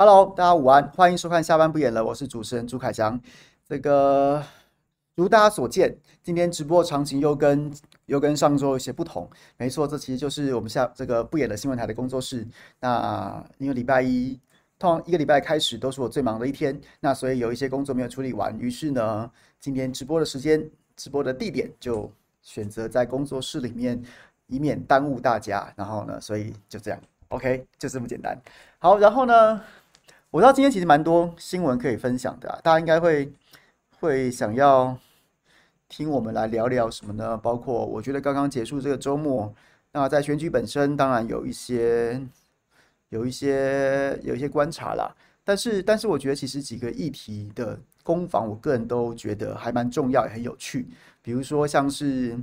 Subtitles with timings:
[0.00, 3.20] Hello，大家午安，欢迎收看下班不演了，我是主持人朱凯翔。
[3.68, 4.40] 这个
[5.16, 7.68] 如大家所见，今天直播场景又跟
[8.06, 9.28] 又跟上周有些不同。
[9.56, 12.46] 没错，这其实就是我们下这个不演的新闻台的工作室。
[12.78, 14.38] 那因为礼拜一，
[14.78, 20.64] 通常一个礼拜开始都是我最忙的一天，那所以有一些工作没有处理完，于是呢，今天直播的时间、
[20.94, 22.08] 直播的地点就
[22.40, 24.00] 选择在工作室里面，
[24.46, 25.72] 以免耽误大家。
[25.74, 27.00] 然后呢，所以就这样
[27.30, 28.40] ，OK，就这么简单。
[28.78, 29.60] 好，然后呢？
[30.30, 33.32] 我知道今天其实蛮多新闻可以分享的，大家应该会
[33.98, 34.94] 会想要
[35.88, 37.34] 听我们来聊聊什么呢？
[37.38, 39.50] 包括我觉得刚刚结束这个周末，
[39.90, 42.20] 那在选举本身当然有一些
[43.08, 45.10] 有一些有一些观察啦，
[45.44, 50.86] 但是但是我觉得其实几个议题的攻防，我个人都觉得还蛮重要也很有趣，
[51.22, 52.38] 比如说像是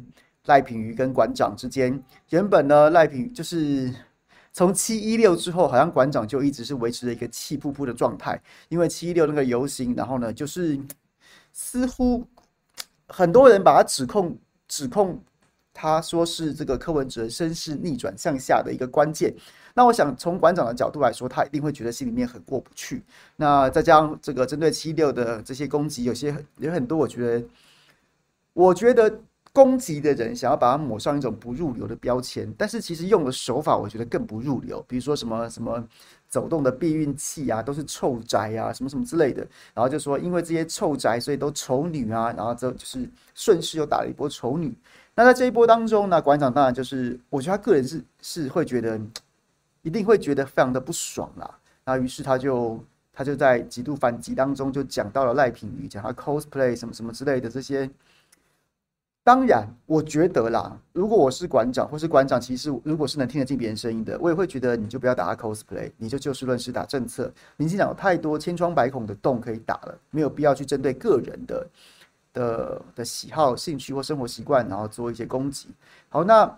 [0.45, 3.93] 赖品妤跟馆长之间，原本呢赖品就是。
[4.57, 10.79] 从七一六之后，好像馆长就一直是维持了一个气噗噗的状态，因为七一六那个游行，然后呢，就是
[11.51, 12.25] 似乎
[13.09, 15.21] 很多人把他指控指控
[15.73, 19.35] 他说是这个柯文哲身世逆转向下的一个关键。
[19.73, 23.03] 那我想从馆长的角度来说，他一定会觉得心里面很过不去。
[23.35, 27.45] 那再加上这个针对七六的这些攻击，有些有很多，我觉得，
[28.53, 29.19] 我觉得。
[29.55, 35.81] 攻击的人想要把它抹上一种不入流的标签，但是其实用的手法我觉得更不入流，比如说什么什么
[36.27, 44.75] 走动的避孕器啊，都是臭宅啊，什么什么之类的，然后就说因为这些臭宅，所以都丑女啊，然后就就是顺势又打了一波丑女。
[45.15, 48.99] 那在这一波当中呢，馆长当然就是，我觉得他个人是是会觉得，
[49.83, 51.49] 一定会觉得非常的不爽啦。
[51.85, 52.83] 那于是他就
[53.13, 57.89] 他就在极度反击当中就讲到了赖品妤，讲他 cosplay 什么什么之类的这些。
[59.25, 67.33] 当然，我觉得啦，如果我是馆长，或是馆长，其实如果是能听得进别人声音的，我也会觉得你就不要打 cosplay，你就就事论事打政策。
[67.57, 71.67] 民进党有太多千疮百孔的洞可以打了，没有必要去针对个人的
[72.33, 75.69] 的的喜好、兴趣或生活习惯，然后做一些攻击。
[76.09, 76.55] 好，那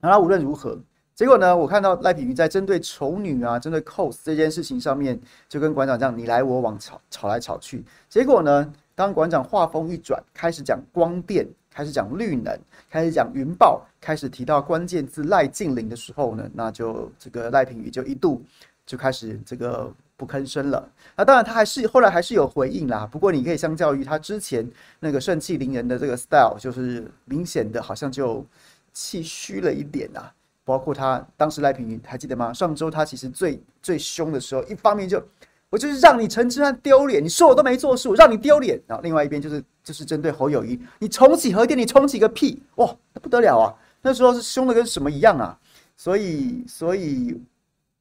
[0.00, 0.78] 那无论如何，
[1.16, 7.84] 结果呢，我看到赖品妤在针对丑女啊、针对 cos 这件事情上面，就跟馆长这样你来我往吵吵来吵去。
[8.08, 11.44] 结果呢，当馆长话锋一转，开始讲光电。
[11.72, 12.58] 开始讲绿能，
[12.90, 18.42] 开始讲云豹，开始提到关键字赖净零的时候呢，那就这个赖品妤就一度
[18.84, 20.90] 就开始这个不吭声了。
[21.16, 24.68] 那当然他还是后来还是有回应啦，不过你可以相较于他之前
[24.98, 28.44] 那个盛气凌人的这个 style，就是明显的好像就
[28.92, 30.32] 气虚了一点啊。
[30.64, 32.52] 包括他当时赖品妤还记得吗？
[32.52, 35.22] 上周他其实最最凶的时候，一方面就。
[35.70, 38.78] 我就是让你陈之汉丢脸，你说我都没做事，我让你丢脸。
[38.88, 42.60] 然后另外一边就是就是针对侯友谊，你重启核电，你重启个屁！
[42.74, 43.70] 哇，不得了啊！
[44.02, 45.56] 那时候是凶的跟什么一样啊！
[45.96, 47.40] 所以所以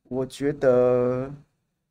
[0.07, 1.31] 我觉得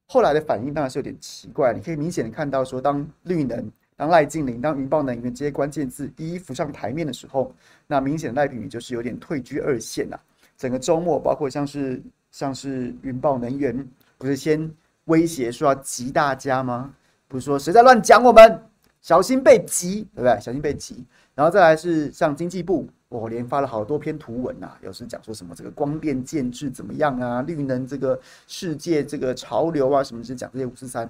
[0.06, 1.72] 后来的反应当然是有点奇怪。
[1.72, 7.54] 你可以明显的看到说，当绿能、当赖净零、当云豹能源这些关键字一一浮上台面的时候，
[7.86, 10.20] 那明显的赖品妤就是有点退居二线了。
[10.56, 12.02] 整个周末，包括像是
[12.32, 13.88] 像是云豹能源，
[14.18, 14.68] 不是先。
[15.08, 16.90] 威胁说要击大家吗？
[17.26, 18.62] 不是说谁在乱讲我们，
[19.02, 20.40] 小心被击，对不对？
[20.40, 21.04] 小心被击。
[21.34, 31.02] 然后再来是像经济部，我连发了好多篇图文呐、有时讲说什么这个光电建制怎么样啊，绿能这个世界这个潮流啊，什么是讲这些五四三。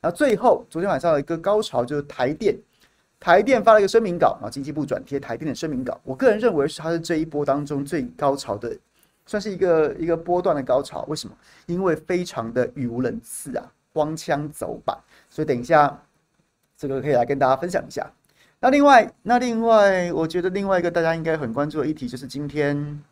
[0.00, 2.56] 然后最后昨天晚上的一个高潮就是台电，
[3.18, 6.00] 台电发了一个声明稿，然后经济部转贴台电的声明稿。
[6.04, 8.76] 我个人认为是它是这一波当中最高潮的。
[9.32, 11.34] 算是一个一个波段的高潮，为什么？
[11.64, 13.64] 因为非常的语无伦次啊，
[13.94, 14.94] 荒腔走板，
[15.30, 15.98] 所以等一下
[16.76, 18.06] 这个可以来跟大家分享一下。
[18.60, 23.02] 那另外，那另外，我觉得另外一个大家应该很关注的议题，就是今天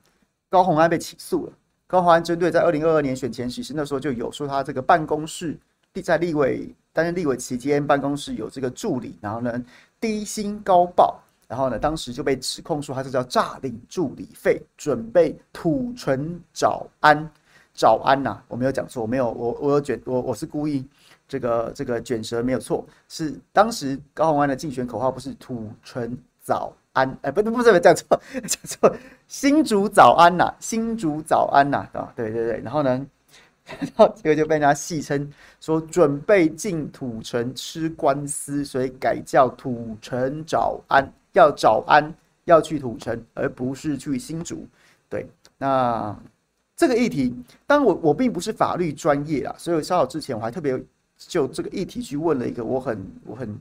[0.50, 1.52] 高虹安被起诉了。
[1.86, 5.58] 高虹安针对在二零二二年选前，其实那时候就有说他这个办公室
[6.04, 9.64] 在立委担任立委期间，办公室有这个助理，然后呢
[9.98, 11.18] 低薪高报。
[11.50, 17.28] 然后呢，当时就被指控说他是叫诈领助理费，准备土城早安，
[17.74, 20.86] 早安呐、我没有讲错，我没有，我我有卷，我我是故意
[21.26, 28.06] 这个这个卷舌没有错，是当时高虹安的竞选口号不是土城早安，哎，不不不是，讲错
[28.46, 33.04] 讲错，新竹早安呐、新竹早安呐，啊，对对对，然后呢，
[33.64, 35.28] 然后这个就被人家戏称
[35.60, 41.12] 说准备进土城吃官司，所以改叫土城早安。
[41.32, 42.12] 要早安，
[42.44, 44.66] 要去土城，而不是去新竹。
[45.08, 45.26] 对，
[45.58, 46.16] 那
[46.76, 47.34] 这个议题，
[47.66, 50.82] 当我我并不是法律专业啦，所以稍早之前我还特别
[51.16, 53.60] 就这个议题去问了一个我很我很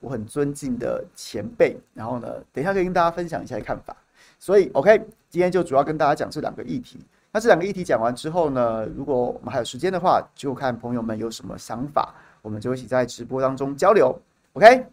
[0.00, 3.96] 我很尊敬的前辈，然后呢，等一下可以跟大家分享一下看法。
[4.38, 4.98] 所以，OK，
[5.30, 6.98] 今天就主要跟大家讲这两个议题。
[7.32, 14.18] 那这两个议题讲完之后呢，如果我们还有时间的话，就看朋友们有什么想法，我们就一起在直播当中交流。
[14.54, 14.86] OK。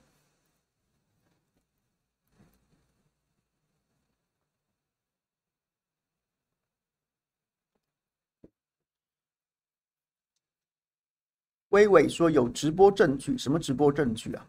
[11.73, 14.47] 微微说有直播证据，什么直播证据啊？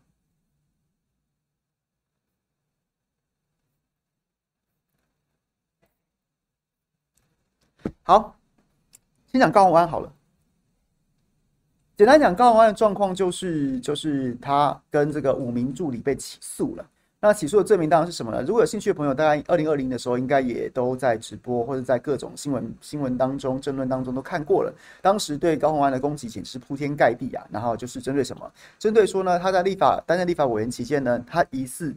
[8.03, 8.39] 好，
[9.33, 10.13] 先讲高洪安好了。
[11.97, 16.91] 简单讲，高洪安的状况就是，就是他跟这个五名助理被起诉了。
[17.27, 18.43] 那起诉的罪名当然是什么呢？
[18.47, 24.71] 如果有兴趣的朋友，大概二零二零的时候应该也都在直播或者在各种新闻新闻当中、争论当中都看过了。
[25.01, 27.43] 当时对高虹安的攻击简直铺天盖地啊！
[27.51, 28.53] 然后就是针对什么？
[28.79, 31.95] 针对说呢，他在立法担任立法委员期间呢，他疑似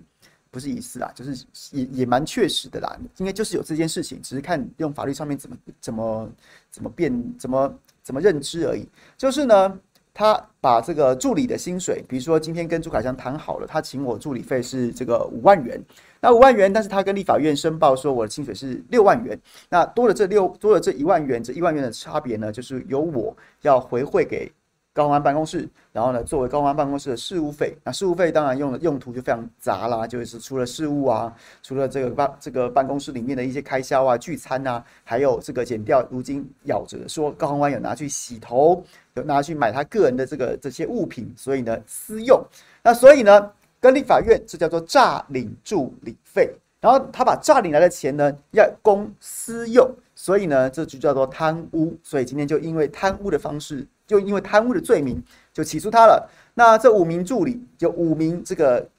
[0.50, 6.30] 不是疑似啊，就是也也蛮确实的啦，应该就是有这件事情，只是看用法律上面怎么怎么
[6.72, 8.88] 怎么变怎么怎么认知而已。
[9.18, 9.78] 就是呢。
[10.18, 15.80] 他把这个助理的薪水，比如说今天跟朱凯翔谈好了，他请我助理费是这个五万元，
[16.20, 24.52] 那五万元，但是他跟立法院申报说我的薪水是六万元，那多了这六多了这一万元，这一万元的差别呢，就是由我要回馈给。
[24.98, 38.84] 高虹安办公室，然后呢，作为高虹安办公室的事务费，那事务费当然用的用途就非常杂啦，就是除了事务啊，除了这个办这个办公室里面的一些开销啊、聚餐啊，还有这个减掉，如今咬着说高虹安有拿去洗头，
[39.14, 42.44] 有拿去买他个人的这个这些物品，所以呢私用，
[42.82, 46.52] 那所以呢跟立法院这叫做诈领助理费，
[46.82, 53.86] 然后他把诈领来的钱呢要公私用，所以呢这就叫做贪污，所以今天就因为贪污的方式。
[54.08, 55.22] 就因为贪污的罪名，
[55.54, 56.28] 就起诉他了。
[56.54, 58.90] 那这五名助理，就五名这个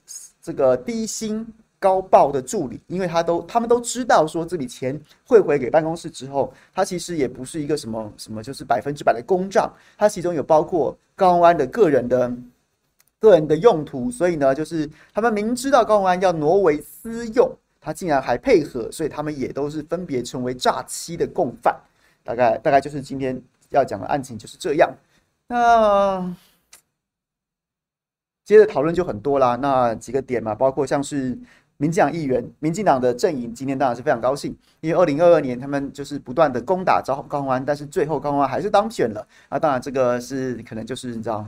[0.41, 1.45] 这个低薪
[1.81, 12.33] 高报的助理，因为他都他们都知道说这笔钱汇回给办公室之后，他其实也不是一个什么什么，就是百分之百的公账，他其中有包括高安的个人的
[13.19, 17.51] 个人的用途，所以呢，就是他们明知道高安要挪为私用，
[17.81, 21.75] 他竟然还配合，所以他们也都是分别成为诈欺的共犯。
[22.23, 23.41] 大概大概就是今天。
[23.71, 24.91] 要讲的案情就是这样，
[25.47, 26.35] 那
[28.45, 29.57] 接着讨论就很多啦。
[29.57, 31.39] 那几个点嘛，包括像是
[31.77, 39.29] 民进党议员、民进党的阵营，今天当然是非常高兴，因为二零二二年他们就是不断的攻打招高虹安，但是最后高虹安还是当选了。
[39.51, 41.47] 啊，当然这个是可能就是你知道，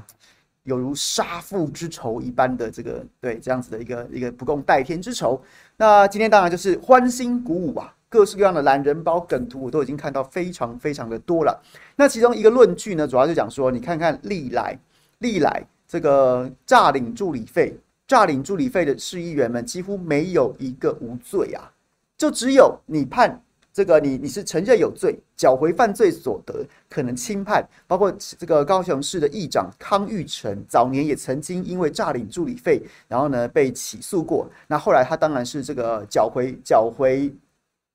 [0.65, 5.43] 有如杀父之仇一般的这个对这样子的一个一个不共戴天之仇。
[5.79, 7.97] 那今天当然就是欢欣鼓舞啊。
[8.11, 11.63] 各式各样的懒人包梗图，我都已经看到非常非常的多了。
[11.95, 14.77] 那其中一个论据呢，主要就讲说，你看看历来
[15.19, 17.73] 历来这个诈领助理费、
[18.09, 21.71] 诈领助理费的市议员们，几乎没有一个无罪啊，
[22.19, 23.41] 就只有你判
[23.73, 27.65] 这个你你是承认有罪，缴回犯罪所得，可能轻判。
[27.87, 34.51] 包括这个高雄市的议长康裕成，早年也曾经因为诈领助理费，然后呢被起诉过。
[34.67, 37.33] 那后来他当然是这个缴回缴回。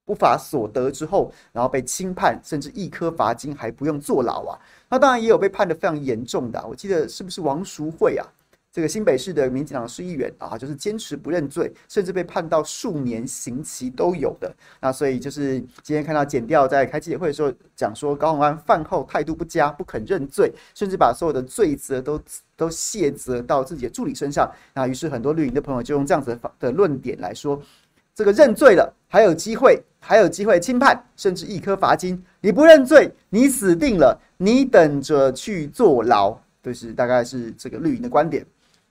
[0.06, 4.54] 不法所得之后，然后被轻判，甚至一颗罚金，还不用坐牢啊。
[4.88, 8.26] 那当然也有被判得非常严重的，我记得是不是王淑慧啊？
[8.72, 14.54] 这个新北市的民进党市议员啊，就是坚持不认罪，甚至被判到数年刑期都有的。
[14.82, 22.22] 那所以就是今天看到检调在开记者会的时候讲说，高虹安饭后态度不佳，不肯认罪，甚至把所有的罪责都
[22.58, 24.52] 都卸责到自己的助理身上。
[24.74, 27.60] 那于是很多绿营的朋友就用这样子的论点来说。
[28.14, 32.24] 这个认罪了，还有机会，还有机会轻判，甚至一颗罚金。
[32.42, 36.38] 你不认罪，你死定了，你等着去坐牢。
[36.62, 38.46] 就是大概是这个绿营的观点。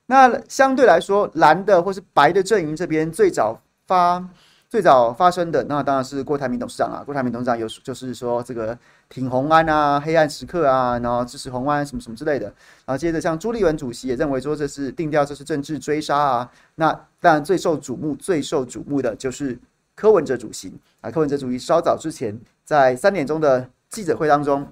[0.07, 4.29] 那相对来说，蓝的或是白的阵营这边最早发。
[4.71, 8.77] 最早发生的那当然是郭台铭董事长啊，郭台铭董事长有就是说这个
[9.09, 12.47] 挺红安啊，黑暗时刻啊，然后支持红安什么什么之类的。
[12.85, 16.51] 然后接着像朱立伦主席也认为说这是定调，这是政治追杀啊。
[16.75, 16.91] 那
[17.21, 19.57] 当然最受瞩目、最受瞩目的就是
[19.95, 21.11] 柯文哲主席啊。
[21.11, 24.67] 柯文哲主席稍早之前在三点钟的记者会当中，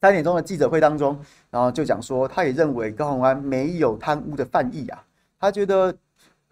[0.00, 1.18] 三点钟的记者会当中，
[1.50, 5.04] 然后就讲说他也认为高虹安没有贪污的犯意啊，
[5.38, 5.94] 他觉得。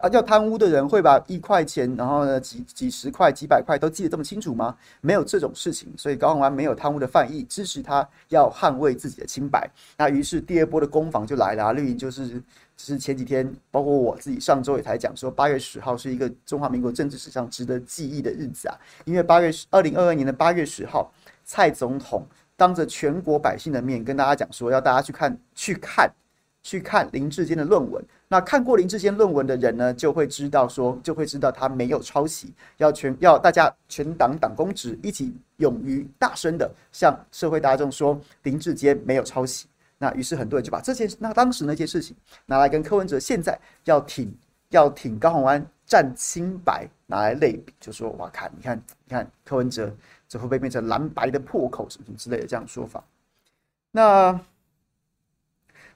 [0.03, 4.75] 啊，要贪污的人会把一块钱，然后呢几几十块、几百块都记得这么清楚吗？
[4.99, 9.69] 没有这种事情，所以高虹安没有贪污的犯意，支持他要捍卫自己的清白。
[9.99, 12.41] 那于是第二波的攻防就来了，绿营就是
[12.85, 21.11] 是前几天，包括我自己上周也才讲说，八月十号是一个中华民国政治史上值得记忆的日子啊，因为八月二零二二年的八月十号，
[21.43, 26.11] 蔡总统当着全国百姓的面跟大家讲说，要大家去看去看。
[26.63, 28.05] 去看林志坚的论文。
[28.27, 39.65] 那看过林志坚论文的人呢，就会知道说，就会知道他没有抄袭，要全要大家全党党公职一起勇于大声的向社会大众说林志坚没有抄袭。
[40.01, 42.15] 那于是很多人就把这件那当时那件事情
[42.47, 44.35] 拿来跟柯文哲现在要挺
[44.69, 49.95] 要挺高宏安战清白拿来类比，就说哇看你看你看柯文哲
[50.27, 53.03] 这会不会变成蓝白的破口什么什么之类的这样说法。
[53.91, 54.37] 那。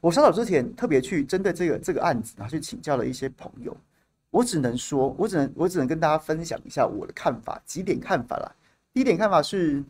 [0.02, 3.76] 我稍早之前特别去针对这个这个案子，然后去请教了一些朋友。
[4.30, 8.56] 我只能说，我只能我只能跟大家分享一下我的看法，几点看法啦。
[8.94, 9.84] 第一点看法是，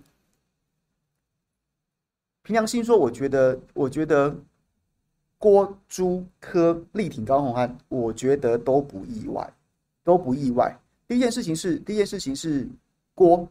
[2.46, 4.34] 凭良心说，我觉得，我觉得
[5.40, 9.52] 郭、朱、柯力挺高虹安，我觉得都不意外，
[10.04, 10.78] 都不意外。
[11.08, 12.70] 第一件事情是，第一件事情是
[13.16, 13.50] 郭，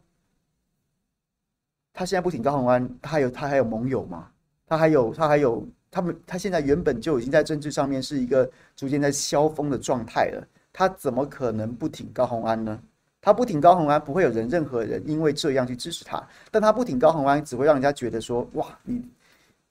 [1.93, 4.31] 他现在不挺高虹安，他还有他还有盟友吗？
[4.65, 5.67] 他还有他还有。
[5.91, 12.77] 他们他现在原本就已经在政治上面是一个逐渐在消风的状态了，他怎么可能不挺高虹安呢？
[13.25, 19.03] 他不挺高虹安，不会有人任何人因为这样去支持他，但他不挺高虹安，只会让人家觉得说，哇，你。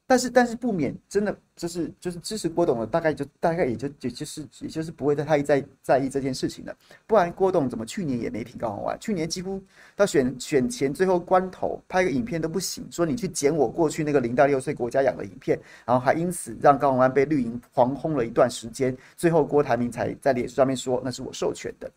[0.07, 6.77] 但是，但是不免真的就是就是支持郭董的，大概就大概也就也就是也就是不会再太在在意这件事情了。
[7.07, 8.99] 不然郭董怎么去年也没挺高虹安？
[8.99, 9.63] 去年几乎
[9.95, 15.57] 到选选前最后关头拍个影片都不行，说你去剪我过去那个零到六岁国家养的影片，
[15.87, 21.89] 然后还因此让高虹安被绿营狂轰了一段时间，最后郭台铭才在脸书上面说那是我授权的。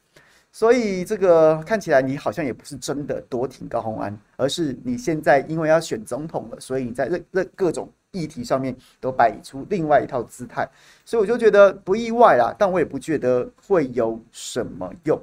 [0.51, 10.67] 所以这个看起来你好像也不是真的多挺高虹安，而是你现在因为要选总统了，所以你在任任各种议题上面都摆出另外一套姿态，
[11.05, 15.21] 所以我就觉得不意外啦，但我也不觉得会有什么用。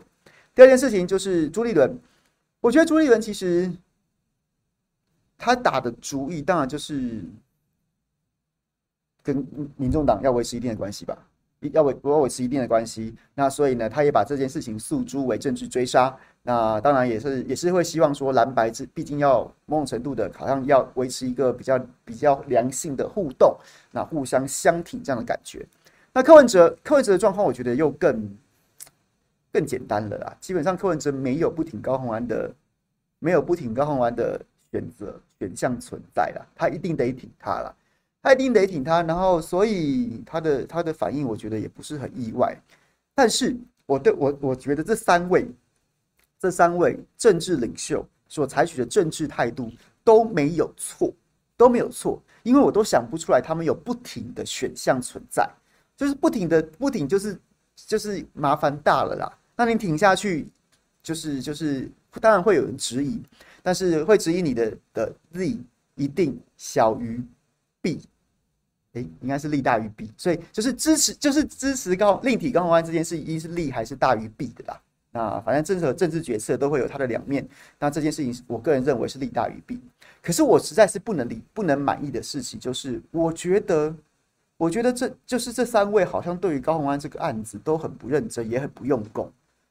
[0.55, 1.99] 第二件事情就是朱立伦，
[2.61, 3.73] 我觉得朱立伦其实
[5.37, 7.25] 他打的主意当然就是
[9.21, 9.45] 跟
[9.77, 11.19] 民众党要维持一定的关系吧。
[11.73, 16.15] 要维要维持一定的关系，那所以呢，他也把这件事情诉诸为政治追杀。
[16.43, 23.57] 那当然也是也是会希望说蓝白之毕竟要某种程度的，好像要维持一个比较比较良性的互动，
[23.91, 25.67] 那互相相挺这样的感觉。
[26.13, 28.37] 那柯文哲柯文哲的状况，我觉得又更
[29.51, 30.37] 更简单了啦。
[30.39, 32.53] 基本上柯文哲没有不挺高虹安的，
[33.19, 34.39] 没有不挺高虹安的
[34.71, 37.75] 选择选项存在了，他一定得挺他了。
[38.25, 42.59] 他一定得挺他，然后所以他的他的反应，我觉得也不是很意外。
[43.15, 43.55] 但是
[43.85, 45.47] 我对我我觉得这三位
[46.41, 49.71] 这三位政治领袖所采取的政治态度
[50.03, 51.13] 都没有错，
[51.55, 55.47] 都没有错，因为我都想不出来他们有不挺的选项存在，
[55.95, 57.39] 就是不挺的不挺就是
[57.77, 59.39] 就是麻烦大了啦。
[59.55, 60.49] 那你挺下去，
[61.03, 61.87] 就是就是
[62.23, 63.23] 当然会有人质疑，
[63.63, 65.63] 但是会质疑你的的利
[65.95, 67.23] 一定小于
[67.83, 68.01] b。
[68.95, 74.81] 诶，应该是利大于弊，所以就是支持，就是支持高力挺高虹安这件事，一是利还是大于弊的啦。
[75.11, 77.47] 那反正政策政治决策都会有它的两面，
[77.79, 79.81] 那这件事情我个人认为是利大于弊。
[80.23, 83.95] 可是我实在是不能理不能满意的事情，就是我觉得，
[84.57, 89.31] 我觉得这就是这三位好像对于高虹安这个案子都很不认真，也很不用功，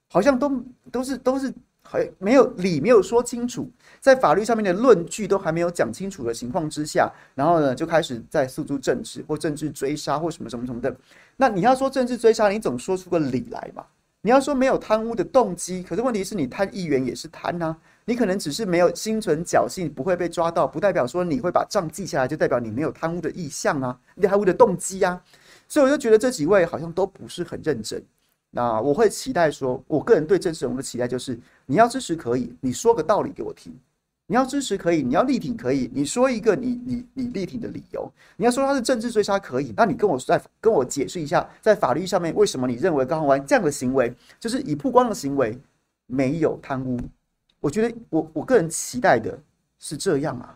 [0.10, 1.54] 好像都都是都是。
[1.84, 10.96] 还没有理没有说清楚，在法律上面的论据都还没有讲清楚的情况之下，然后呢，就开始在诉诸政治或政治追杀或什么什么什么的。
[11.38, 13.86] 那你要说政治追杀，你总说出个理来嘛？
[14.22, 17.76] 你要说没有贪污的动机，可是问题是你贪议员也是贪啊，
[18.06, 25.22] 你可能只是没有心存侥幸，不会被抓到，不代表说你会把账记下来，就代表你没有贪污的意向啊，你贪污的动机啊。
[25.68, 28.02] 所以我就觉得这几位好像都不是很认真。
[28.56, 33.74] 那我会期待说，我个人对郑世龙的期待就是，你要支持可以，你说个道理给我听；
[34.28, 38.08] 你要支持可以，你要力挺可以，你说一个你你你力挺的理由。
[38.38, 45.58] 你要说他是政治追杀可以，那你跟我再跟我解释一下，在法律上面为什么你认为高虹安这样的行为就是以曝光的行为
[46.06, 47.00] 没有贪污？
[47.60, 49.36] 我觉得我我个人期待的
[49.80, 50.56] 是这样啊，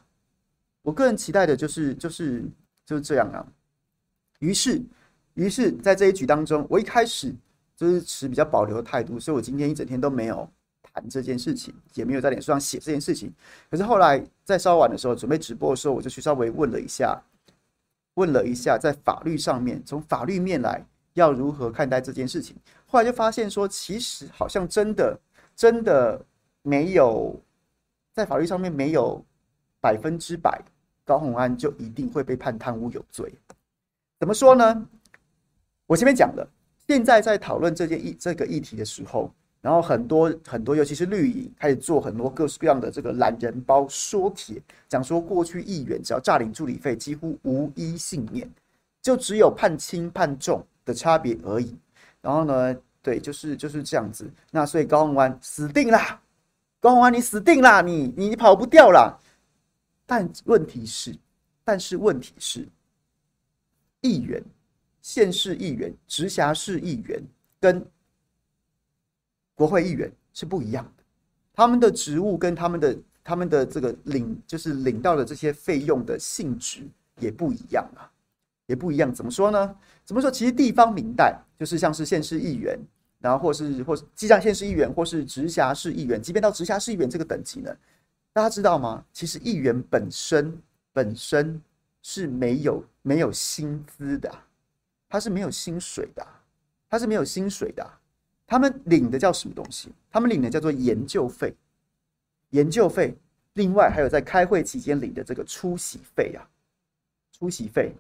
[0.84, 2.46] 我个人期待的就是就是
[2.86, 3.44] 就是这样啊。
[4.38, 4.80] 于是
[5.34, 7.34] 于是在这一局当中，我一开始。
[7.78, 10.50] 就是持比较保留的态度，所以我今天一整天都没有
[10.82, 13.32] 谈这件事情，也没有在脸书上写这件事情。
[13.70, 17.22] 可是后来在稍晚的时候准备直播的时候，我就去稍微问了一下，
[18.16, 22.56] 问了一下在法律上面，从法律面来要如何看待这件事情。
[22.88, 25.20] 后来就发现说，其实好像真的
[25.56, 26.20] 真的
[26.64, 27.40] 没有
[28.12, 29.24] 在法律上面没有
[29.80, 30.60] 百分之百
[31.06, 33.32] 高红安就一定会被判贪污有罪。
[34.20, 34.88] 怎么说呢？
[35.86, 36.50] 我前面讲了。
[36.88, 48.50] 现在在讨论这件议这个议题的时候，然后很多很多，尤其是绿营开始做很多各式各样的这个懒人包说帖，讲说过去议员只要诈领助理费，几乎无一幸免。
[49.00, 51.74] 就只有判轻判重的差别而已。
[52.22, 54.30] 然后呢，对，就是就是这样子。
[54.52, 56.20] 那所以高虹安死定啦，
[56.82, 59.18] 高虹安你死定啦，你你跑不掉啦。
[60.06, 61.16] 但问题是，
[61.64, 62.68] 但是问题是，
[64.02, 64.44] 议员、
[65.08, 67.24] 县市议员、直辖市议员
[67.62, 67.82] 跟
[69.56, 71.04] 国会议员是不一样的，
[71.54, 76.82] 他们的职务跟他们的他们的这个领就是领到的这些费用的性质
[77.22, 78.12] 也不一样啊，
[78.66, 79.10] 也不一样。
[79.14, 79.74] 怎么说呢？
[80.04, 80.30] 怎么说？
[80.30, 82.78] 其实地方民代就是像是县市议员，
[83.20, 87.74] 然后或是或是既像县市议员或是直辖市议员，即便到直辖市议员这个等级呢？
[88.34, 89.06] 大家知道吗？
[89.14, 91.62] 其实议员本身本身
[92.02, 94.30] 是没有没有薪资的，
[95.10, 96.28] 他是没有薪水的，
[96.90, 97.88] 他是没有薪水的。
[98.46, 99.90] 他们领的叫什么东西？
[100.10, 101.54] 他们领的叫做研究费，
[102.52, 103.16] 研究费。
[103.54, 106.48] 另外还有在开会期间领的这个出席费啊，
[107.32, 107.92] 出席费、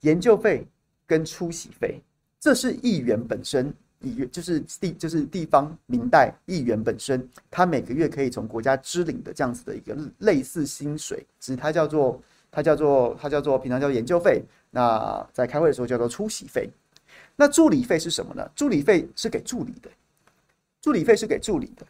[0.00, 0.66] 研究费
[1.06, 2.00] 跟出席费，
[2.40, 3.72] 这是议员本身。
[4.00, 12.20] 议员就是地，就是地方明代议员本身，他每个月可以从国家支领的这样子的一个类似薪水，只是它叫做
[12.50, 16.68] 它叫做它叫做平常叫研究费，那在开会的时候叫做出席费。
[17.36, 18.50] 那助理费是什么呢？
[18.56, 19.88] 助理费是给助理的，
[20.80, 21.86] 助理费是给助理的，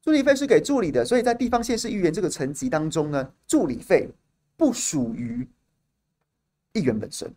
[0.00, 1.04] 助理费是给助理的。
[1.04, 4.08] 所以在地方县市议员这个层级当中呢，助理费
[4.56, 5.44] 不属于
[6.74, 7.28] 议员本身，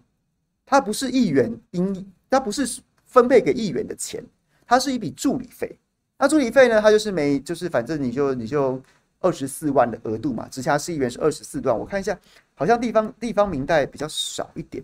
[0.63, 2.79] 它不是议员应，它不是。
[3.05, 4.25] 分配给议员的钱，
[4.65, 5.77] 它是一笔助理费。
[6.17, 6.81] 那助理费呢？
[6.81, 8.81] 它就是每就是反正你就你就
[9.23, 10.47] 二十四万的额度嘛。
[10.49, 12.15] 直辖市议员是二十四万，我看一下，
[12.53, 14.83] 好像地方地方民代比较少一点。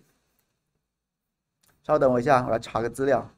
[1.84, 3.30] 稍等我一下，我来查个资料。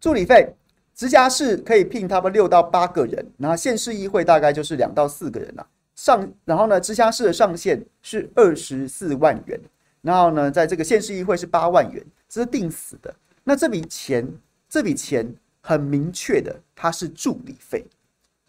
[0.00, 0.54] 助理费。
[0.94, 5.64] 直辖市可以聘他们六到八个人，然后县市议会大概就是两到四个人了。
[5.98, 9.60] 上，然后呢，直辖市的上限是二十四万元，
[10.00, 13.12] 然后呢，在这个县市议会是八万元，这是定死的。
[13.42, 14.24] 那这笔钱，
[14.68, 17.84] 这笔钱很明确的，它是助理费，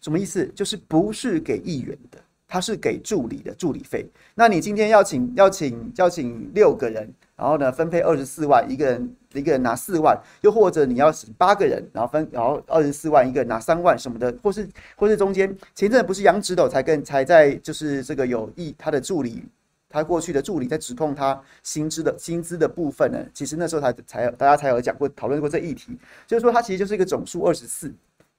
[0.00, 0.46] 什么意思？
[0.54, 4.08] 就是不是给议员的，它是给助理的助理费。
[4.36, 9.16] 那你今天要请要请要请六个人，然后呢，分配二十四万，一个人。
[9.34, 19.44] 一个人拿四万，又或者你要是八个人，然后分，然后二十四万，一个拿三万什么的，或是或是中间前阵不是杨指导才跟才在就是这个有意他的助理，
[19.88, 27.92] 他过去的助理在指控他薪资的薪资的部分呢，其实那时候才才大家才有讲过讨论过这议题，就是说他其实就是一个总数二十四，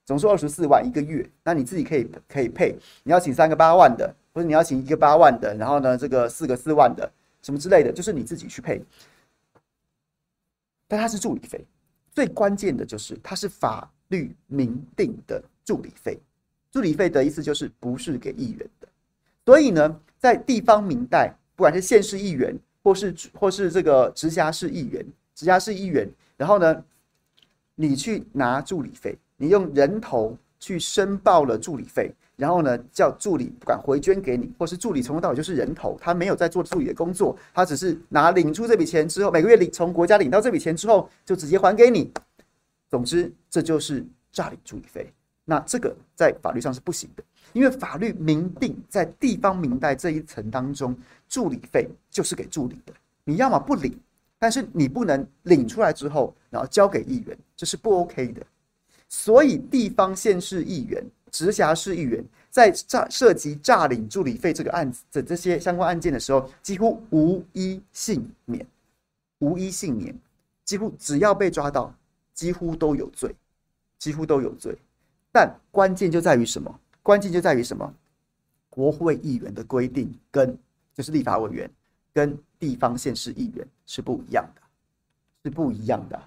[0.06, 7.10] 总数二十四万一个月，那你自己可以可以配，你要请三个八万的，或者你要请一个八万的，然后呢这个四个四万的
[7.42, 8.82] 什么之类的，就是你自己去配。
[10.92, 11.66] 但它是助理费，
[12.14, 16.20] 最关键的就是它是法律明定的助理费。
[16.70, 18.88] 助理费的意思就是不是给议员的。
[19.46, 26.84] 所以呢，在地方民代，不管是县市议员，或是或是这个直辖市议员，直辖市议员，然后呢，
[27.74, 32.12] 你去拿助理费，你用人头去申报了助理费。
[32.38, 42.12] 然后呢，叫助理不管回捐给你，或是助理从头到尾就是人头，他没有在做助理的工作，他只是拿领出这笔钱之后，每个月领从国家领到这笔钱之后，就直接还给你。
[42.90, 45.14] 总之，这就是诈领助理费。
[45.46, 50.98] 那这个在法律上是不行的，因为法律明定在地方民代这一层当中，
[51.30, 52.94] 助理费就是给助理的。
[53.24, 53.96] 你要么不领，
[54.40, 58.42] 但是你不能领出来之后，然后交给议员，这是不 OK 的。
[59.08, 61.04] 所以，地方县市议员。
[61.32, 68.66] 直辖市议员在诈涉及诈领助理费这个案子的这些相关案件的时候，几乎无一幸免，
[69.40, 70.14] 无一幸免，
[70.66, 71.94] 几乎只要被抓到，
[72.34, 73.34] 几乎都有罪，
[73.98, 74.78] 几乎都有罪。
[75.32, 76.80] 但关键就在于什么？
[77.02, 77.94] 关键就在于什么？
[78.70, 80.58] 国会议员的规定跟
[80.94, 81.70] 就是立法委员
[82.14, 84.62] 跟地方县市议员是不一样的，
[85.44, 86.22] 是不一样的。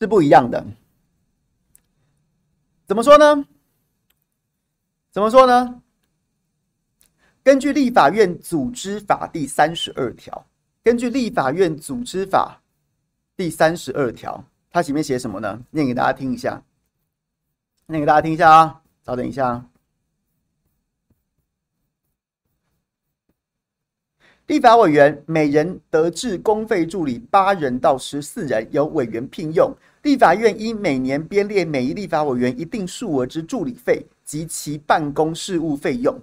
[0.00, 0.64] 是不一样的，
[2.86, 3.46] 怎么说呢？
[5.10, 5.80] 怎么说呢？
[7.42, 10.46] 根据立法院组织法第三十二条，
[10.82, 12.60] 根据立法院组织法
[13.36, 15.62] 第三十二条，它前面写什么呢？
[15.70, 16.62] 念给大家听一下，
[17.86, 18.82] 念给大家听一下啊！
[19.04, 19.64] 稍等一下。
[24.46, 29.74] 立法委员每人得置公费助理八人到十四人，由委员聘用。
[30.02, 36.14] 立法院应每年编列每一立法委员一定数额之助理费及其办公事务费用。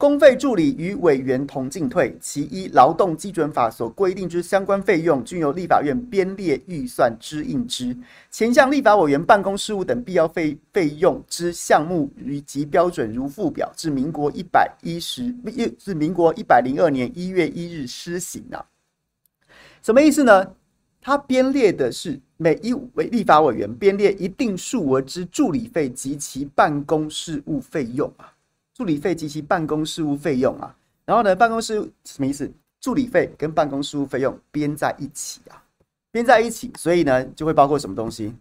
[0.00, 7.96] 公费助理与委员同进退，其一劳动基准法所规定之相关费用，均由立法院编列预算支应之。
[8.30, 15.34] 前项立法委员办公事务等必要费费用之项目与及标准，如附表，至民国一百一十，
[15.76, 18.64] 至民国一百零二年一月一日施行啊。
[19.82, 20.54] 什么意思呢？
[21.00, 28.32] 他编列的是每一位立法委员编列一定数额之助理费及其办公事务费用啊。
[28.78, 30.72] 助理费及其办公事务费用啊，
[31.04, 32.48] 然后呢，办公室什么意思？
[32.80, 35.60] 助理费跟办公事务费用编在一起啊，
[36.12, 38.32] 编在一起，所以呢，就会包括什么东西？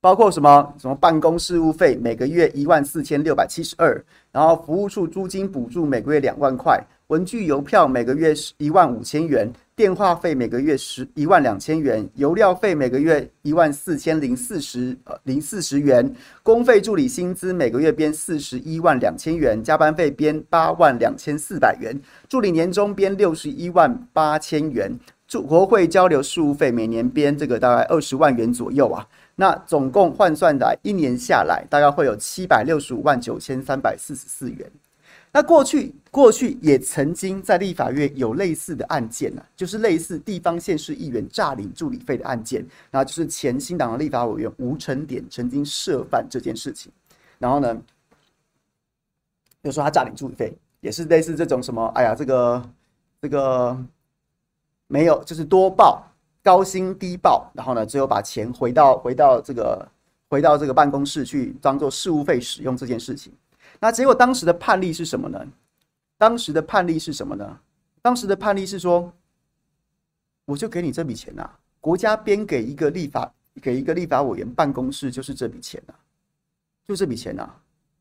[0.00, 0.74] 包括什么？
[0.80, 9.48] 什么办公事务费每个月一万四千六百七十二，然后服务处租金补助每个月两万块，文具邮票每个月是一万五千元。
[9.78, 16.12] 电话费每个月十一万两千元，油料费每个月一万四千零四十呃零四十元，
[16.42, 21.96] 公费助理薪资每个月编四十一万两千元，加班费编八万两千四百元，
[22.28, 34.68] 助理年终编六十一万八千元，驻国会交流事务费每年编这个大概二十万元左右啊，那总共换算的一年下来大概会有七百六十五万九千三百四十四元。
[35.38, 46.90] 那过去过去也曾经在立法院有类似的案件呢、啊，就是类似地方县市议员诈领助理费的案件，那就是前新党的立法委员吴成典曾经涉犯这件事情，
[47.38, 47.80] 然后呢，
[49.62, 52.70] 就说他诈领助理费，也是类似这种什么，哎呀，这个
[53.22, 53.78] 这个
[54.88, 56.04] 没有，就是多报
[56.42, 59.88] 高薪低报，然后呢，最后把钱回到回到这个
[60.28, 63.32] 回到这个办公室去当做事务费使用这件事情。
[63.80, 65.46] 那结果当时的判例是什么呢？
[66.16, 67.60] 当时的判例是什么呢？
[68.02, 69.12] 当时的判例是说，
[70.44, 71.48] 我就给你这笔钱呐，
[71.80, 75.94] 国家编给一个立法给一个立法委员办公室就是这笔钱呐，
[76.84, 77.48] 就这笔钱呐。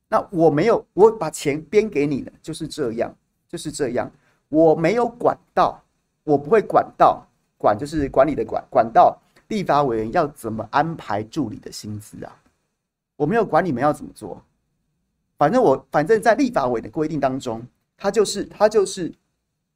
[0.07, 3.13] 那我没有，我把钱编给你的就是这样，
[3.47, 4.09] 就是这样，
[4.49, 5.79] 我没有管到，
[6.23, 9.15] 我不会管到，管就是管理的管，管到
[9.49, 12.35] 立法委员要怎么安排助理的薪资啊，
[13.15, 14.41] 我没有管你们要怎么做。
[15.37, 17.65] 反正我反正在立法委的规定当中，
[17.97, 19.13] 他就是他就是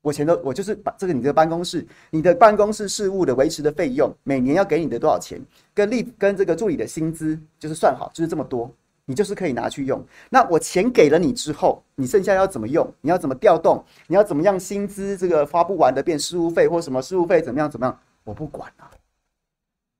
[0.02, 5.39] 我钱都我就是把这个你的办公室你的办公室事务的维持的费用，每年要给你的多少钱，
[5.74, 8.71] 跟立跟这个助理的薪资就是算好，就是这么多，
[9.06, 10.04] 你就是可以拿去用。
[10.30, 12.91] 那我钱给了你之后，你剩下要怎么用？
[13.02, 13.84] 你要怎么调动？
[14.08, 18.00] 你要怎么样薪资这个发不完的变事务费或什么事务费怎么样怎么样？
[18.24, 18.89] 我不管啊！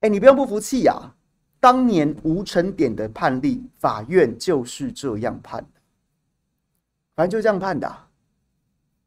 [0.02, 1.14] 哎，你不用不服气呀。
[1.62, 5.82] 当年吴成典的判例，法院就是这样判的，
[7.16, 7.98] 反正就这样判的。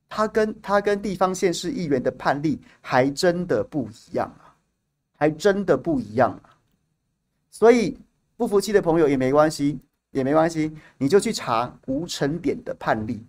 [0.08, 4.54] 他跟他跟地方县市议员的判例还真的不一样啊，
[5.18, 6.56] 还真的不一样啊。
[7.50, 7.98] 所以
[8.36, 9.80] 不服气的朋友也没关系，
[10.12, 13.26] 也没关系，你就去查吴成典的判例，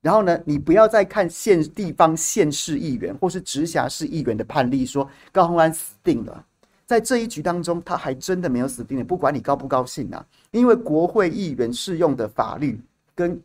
[0.00, 6.46] 然后呢，你不要再看县地方县市议员或是直辖市议员的判例，说高虹安死定了。
[6.84, 12.78] 在这一局当中，他还真的没有死定了，不管你高不高兴啊，因为国会议员适用的法律
[13.14, 13.42] 跟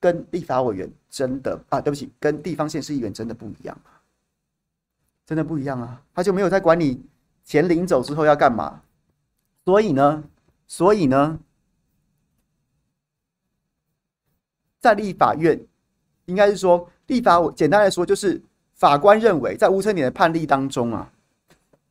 [0.00, 3.78] 跟立法委员真的啊，对不起，跟地方县市议员真的不一样，
[5.26, 7.00] 真的不一样啊，他就没有在管你
[7.44, 8.82] 钱领走之后要干嘛，
[9.64, 10.24] 所以呢，
[10.66, 11.38] 所以呢，
[14.80, 15.60] 在立法院
[16.24, 18.42] 应该是说立法，简单来说就是
[18.74, 21.12] 法官认为在吴成典的判例当中啊。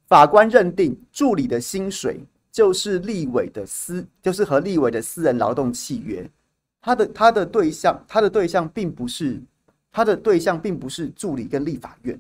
[0.08, 6.28] 法官认定助理的薪水就是立委的私，就是和立委的私人劳动契约。
[6.82, 9.42] 他的他的对象，他的对象并不是
[9.92, 12.18] 他的对象，并不是助理跟立法院，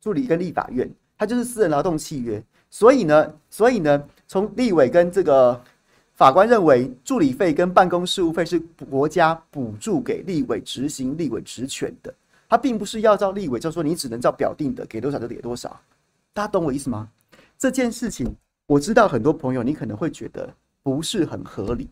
[0.00, 2.42] 助理跟立法院，他就是私人劳动契约。
[2.68, 5.62] 所以呢，所以呢，从立委跟这个
[6.14, 8.58] 法官认为，助理费跟办公事务费是
[8.90, 12.12] 国家补助给立委执行立委职权的，
[12.48, 15.80] 他并不是要照立委，就是说你只能照表定的，给多少就给多少。
[16.32, 17.08] 大家懂我意思吗？
[17.58, 18.34] 这件事情
[18.66, 21.88] 我知道，很多朋友你可能会觉得不是很合理，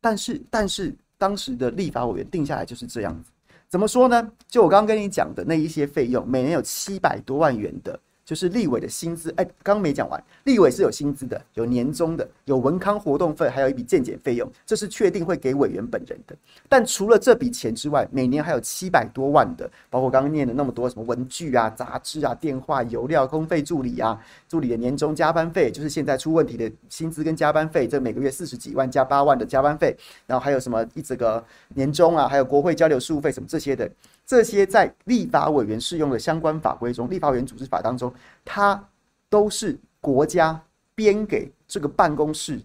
[0.00, 3.30] 但是但是当时的立法委员定下来就是这样子。
[3.68, 4.32] 怎么说呢？
[4.46, 7.98] 就我刚刚跟你讲的那一些费用，每年有七百多万元的。
[8.28, 16.36] 就是立委的薪资，哎，刚没讲完，立委是有薪资的，有年终的，有文康活动费，还有一笔健检费用，这是确定会给委员本人的。
[16.68, 33.90] 但除了这笔钱之外，每年还有七百多万的，包括刚刚念的那么多什么文具啊、杂志啊、电话、油料、公费助理啊、助理的年终加班费，就是现在出问题的薪资跟加班费，这每个月四十几万加八万的加班费，然后还有什么一整个年终啊，还有国会交流事务费什么这些的。
[34.28, 38.12] 这些在立法委员适用的相关法规中，立法委员组织法当中，
[38.44, 38.86] 它
[39.30, 40.62] 都是国家
[40.94, 42.60] 编给这个办公室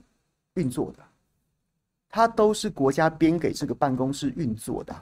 [0.55, 1.01] 运作的，
[2.09, 4.93] 它都是国家编给这个办公室运作的，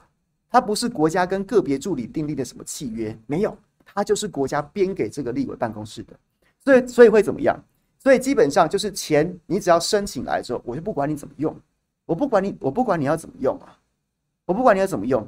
[0.51, 6.13] 它不是国家跟个别助理订立的什么契约，没有，它就是国家编给这个立委办公室的，
[6.63, 7.59] 所以所以会怎么样？
[7.97, 11.59] 所以基本上就是钱，你只要申请来之后，我就不管你怎么用，
[12.05, 13.75] 我不管你，我不管你要怎么用啊，
[14.45, 15.27] 我不管你要怎么用，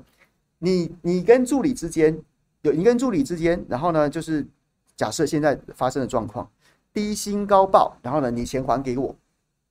[0.63, 2.17] 你你跟助理之间
[2.61, 4.47] 有你跟助理之间，然后呢，就是
[4.95, 6.49] 假设现在发生的状况，
[6.93, 9.13] 低薪高报，然后呢，你钱还给我。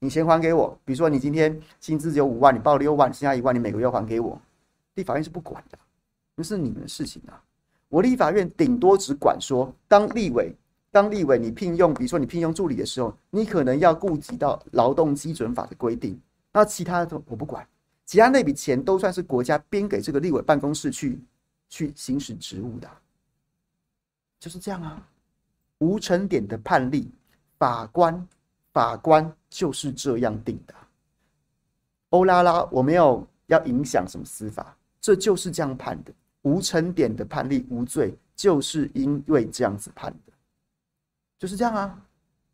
[0.00, 4.38] 你钱还给我，比如说你今天薪资只有五万，你报六万，剩下一万你每个月还给我，
[4.96, 5.78] 立法院是不管的，
[6.34, 7.40] 那是你们的事情啊。
[7.88, 10.54] 我立法院顶多只管说，当立委，
[10.90, 16.20] 当立委你聘用，比如说你聘用助理的时候，你可能要顾及到劳动基准法的规定，
[16.52, 17.66] 那其他的我不管，
[18.04, 21.20] 其他那笔钱都算是国家编给这个立委办公室去
[21.68, 22.90] 去行使职务的，
[24.38, 25.08] 就是这样啊。
[25.78, 27.10] 吴成典的判例，
[27.58, 28.26] 法官。
[28.74, 30.74] 法官就是这样定的。
[32.08, 36.14] 欧拉拉，我没有要影响什么司法，这就是这样判的。
[36.40, 40.32] 吴成典的判例无罪，就是因为这样子判的，
[41.38, 42.02] 就是这样啊。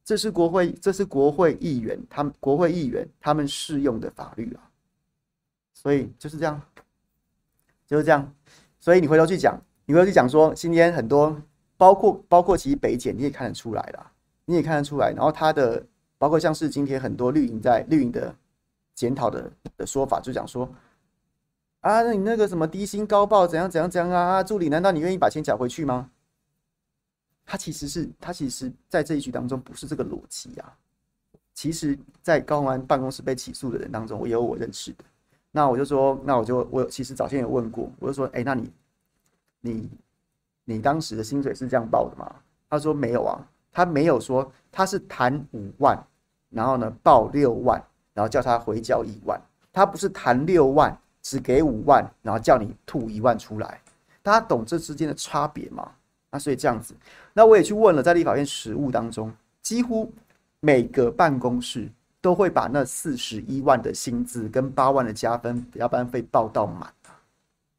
[0.04, 4.67] 这是国会，这是国会议员，他们国会议员他们适用的法律啊。
[5.88, 6.61] 所以就是这样，
[7.87, 8.31] 就是这样。
[8.79, 11.35] 所以你回头去讲，你回头去讲说，今天很多，
[11.79, 14.12] 包括包括其实北检，你也看得出来了，
[14.44, 15.83] 你也看得出来，然后他的。
[16.18, 18.35] 包括像是今天很多绿营在绿营的
[18.92, 20.68] 检讨的的说法，就讲说
[21.81, 24.42] 啊，那你那个什么低薪高报怎样怎样怎样啊？
[24.42, 26.11] 助理难道你愿意把钱缴回去吗？
[27.46, 30.77] 他其实是他其实在这一局当中不是这个逻辑啊。
[31.55, 35.05] 其实，在高安办公室被起诉的人当中，我也有我认识的。
[35.50, 38.72] 那我就说，那我就我其实早先有问过，我就说，哎、那你
[39.61, 39.90] 你
[40.64, 42.34] 你当时的薪水是这样报的吗？
[42.68, 43.38] 他说没有啊。
[43.70, 45.96] 他没有说他是谈五万，
[46.50, 47.80] 然后呢报六万，
[48.12, 49.40] 然后叫他回缴一万。
[49.72, 53.80] 他不是谈六万只给五万，然后叫你吐一万出来。
[54.20, 55.92] 大家懂这之间的差别吗？
[56.30, 56.92] 那所以这样子，
[57.32, 59.32] 那我也去问了，在立法院实务当中，
[59.62, 60.11] 几乎
[60.58, 61.88] 每个办公室
[62.20, 67.14] 都会把那四十一万的薪资跟八万的加分加班费报到满啊，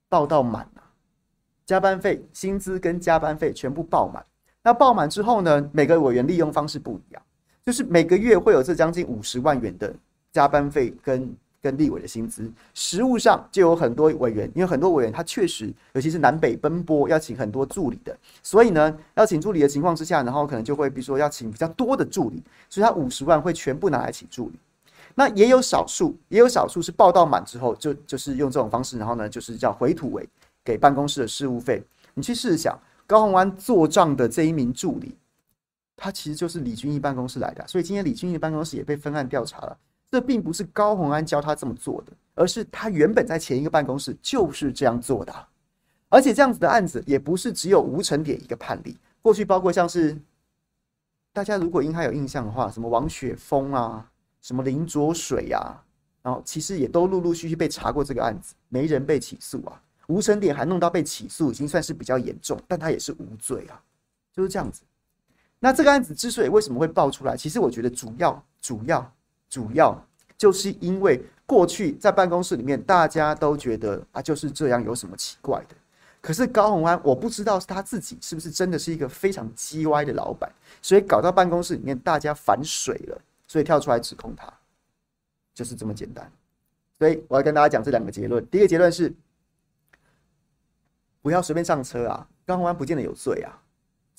[0.08, 0.84] 报到满啊，
[1.65, 4.25] 加班费、薪资跟加班费全部报满。
[4.62, 5.69] 那报满之后呢？
[5.73, 7.21] 每个委员利用方式不一样，
[7.63, 9.93] 就是每个月会有这将近五十万元的
[10.32, 12.52] 加班费跟跟立委的薪资。
[12.74, 24.60] 实务上就有很多委员，因为很多委员他确实，尤其是南北奔波要请很多助理的，所以呢，要请助理的情况之下，然后可能就会比如说要请比较多的助理，所以他五十万会全部拿来请助理。
[25.15, 30.28] 那也有少数，也有少数是报到满之后就就是用这种方式，然后呢就是叫回土为
[30.63, 31.84] 给办公室的事务费。
[32.13, 32.78] 你去试想。
[33.10, 35.15] 高虹安做账的这一名助理，
[35.98, 39.76] 他其实就是李俊毅办公室来的，所以今天李俊毅办公室也被分案调查了。
[40.12, 45.34] 这并不是高虹安教他这么做的，而是他原本在前一个办公室就是这样做的。
[46.10, 50.17] 而且这样子的案子也不是只有吴成典一个判例，过去包括像是
[51.32, 54.10] 大家如果应该有印象的话，什么王雪峰啊，
[54.41, 55.84] 什么林卓水啊，
[56.24, 59.80] 然后其实也都陆陆续续被查过这个案子，没人被起诉啊。
[60.08, 63.80] 吴成典还弄到被起诉，已经算是比较严重，但他也是无罪啊，
[64.34, 64.82] 就是这样子。
[65.60, 69.13] 那这个案子之所以为什么会爆出来，其实我觉得主要、主要、
[69.50, 70.00] 主要
[70.38, 75.76] 就是因为过去在办公室里面大家都觉得啊就是这样，有什么奇怪的？
[76.22, 84.54] 可是高虹安，我不知道是他自己是不是真的是一个非常鸡歪的老板，所以搞到办公室里面大家反水了，所以跳出来指控他，
[85.54, 86.32] 就是这么简单。
[86.98, 89.14] 所以我要跟大家讲这两个结论，第一个结论是。
[91.22, 92.26] 不要随便上车啊！
[92.46, 93.52] 高虹安不见得有罪啊。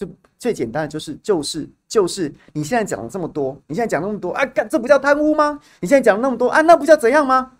[0.00, 0.08] 就
[0.38, 5.60] 最简单的就是就是就是，你现在讲了这么多，你现在讲那么多啊，干这不叫贪污吗？
[5.78, 7.58] 你现在讲那么多啊，那不叫怎样吗？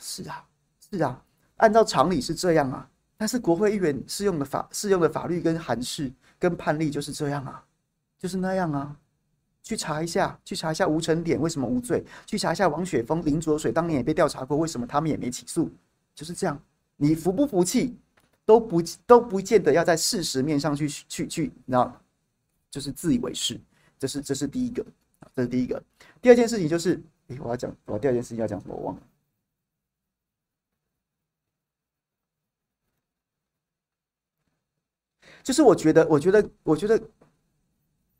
[0.00, 0.44] 是啊，
[0.90, 1.22] 是啊，
[1.58, 2.90] 按照常理是这样啊。
[3.16, 7.62] 但是国会议员适用的法适用的法律跟函释跟判例就是这样啊，
[8.18, 8.96] 就是那样啊。
[9.62, 12.04] 去查一下，去查一下吴成典为什么无罪？
[12.26, 15.70] 去查一下王雪峰、林卓水当年也被调查过，为什么他们也没起诉？
[16.16, 16.60] 就是这样。
[16.96, 17.96] 你服不服气？
[18.44, 22.00] 都不都不见得要在事实面上去去去，那
[22.70, 23.58] 就是自以为是，
[23.98, 24.84] 这是这是第一个，
[25.34, 25.82] 这是第一个。
[26.20, 28.74] 第二件事情就是，诶，我要讲，我第二件事情要讲什么？
[28.74, 29.02] 我忘了。
[35.42, 36.98] 就是我觉得，我觉得，我觉得，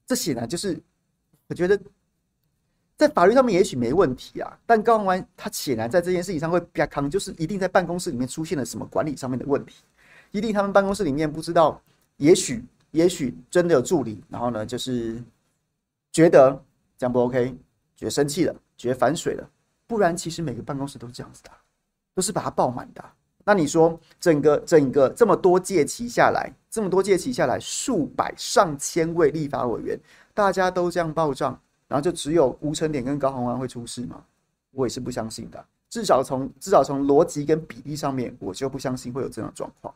[0.04, 0.78] 这显然就是，
[1.46, 1.80] 我觉得
[2.98, 9.84] 在法律上面也许没问题啊，但高虹安他显然在这件事情上会比较扛，就是一定在办公室里面出现了什么管理上面的问题。
[10.34, 11.80] 一定他们办公室里面不知道，
[12.16, 15.22] 也许也许真的有助理，然后呢，就是
[16.10, 16.50] 觉得
[16.98, 17.56] 这样不 OK，
[17.94, 19.48] 觉得生气了，觉得反水了，
[19.86, 21.50] 不然其实每个办公室都是这样子的，
[22.16, 23.04] 都是把它爆满的。
[23.44, 29.96] 那你说整个整个这么多届期下来，这么多届期下来，数百上千位立法委员，
[30.34, 34.24] 大家都这样报账，然后就只有吴成典跟高虹安会出事吗？
[34.72, 35.64] 我也是不相信的。
[35.88, 39.94] 至少从至少从逻辑跟比例上面，我就不相信会有这样的状况。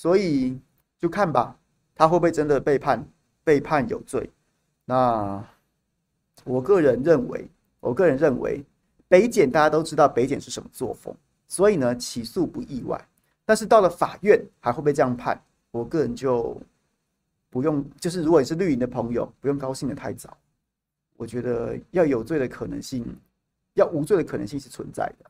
[0.00, 0.58] 所以
[0.98, 1.54] 就看吧，
[1.94, 3.06] 他会不会真的被判
[3.44, 4.30] 被判有罪？
[4.86, 5.46] 那
[6.42, 7.46] 我个人认为，
[7.80, 8.64] 我个人认为，
[9.08, 11.14] 北检大家都知道北检是什么作风。
[11.48, 12.98] 所以呢，起诉不意外，
[13.44, 15.38] 但是到了法院还会不会这样判？
[15.70, 16.58] 我个人就
[17.50, 20.34] 不用，就是如果你是绿营的朋友，不用高兴得太早。
[21.18, 23.04] 我觉得要有罪的可能性，
[23.74, 25.29] 要无罪的可能性是存在的。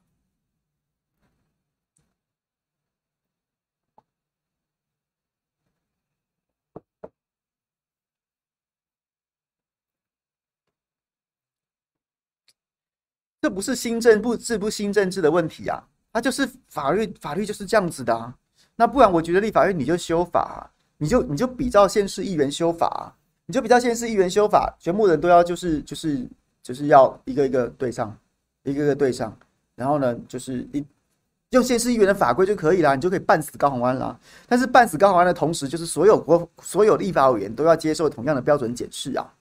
[13.40, 15.82] 这不是新政不是不新政治的问题啊。
[16.12, 18.34] 它就是法律，法律就是这样子的啊。
[18.74, 23.14] 那不然，我觉得立法院你就修法，你就你就比照现市议员修法，
[23.46, 26.26] 你就比照现市议员修法，全部人都要就是就是
[26.62, 28.16] 就是要一个一个对上，
[28.64, 29.36] 一个一个对上，
[29.76, 30.84] 然后呢，就是一
[31.50, 34.18] 用县市议员的法规就可以了，你就可以办死高虹安了。
[34.48, 39.32] 但是办死高虹安的同时，就是所有国所有立法委员都要接受同样的标准检视啊。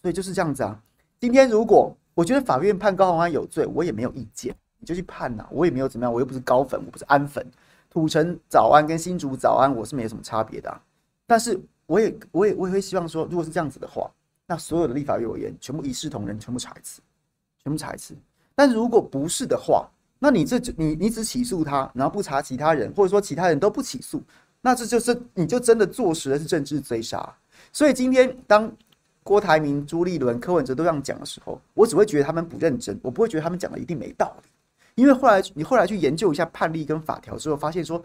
[0.00, 0.80] 所以就是这样子啊。
[1.20, 4.52] 今天如果我觉得法院判高虹安有罪，我也没有意见。
[4.80, 7.46] 你就去判呐、我也没有怎么样，我又不是高粉，我不是安粉，
[7.88, 10.80] 土城早安跟新竹早安，我是没有什么差别的、
[11.28, 14.10] 但是我也我也我也会希望说，如果是这样子的话，
[14.48, 17.00] 那所有的立法委员全部一视同仁，全部查一次，
[17.62, 18.16] 全部查一次。
[18.56, 24.20] 但如果不是的话，那你这你你只起诉他，然后不查其他人，或者说其他人都不起诉，
[24.60, 27.32] 那这就是你就真的坐实了是政治追杀。
[27.72, 28.72] 所以今天当
[29.28, 34.48] 郭台铭、朱立伦、柯文哲都这样讲的时候，我只会觉得他们不认真，我不会觉得他们讲的一定没道理。
[34.94, 38.02] 因为后来你后来去研究一下判例跟法条之后，发现说，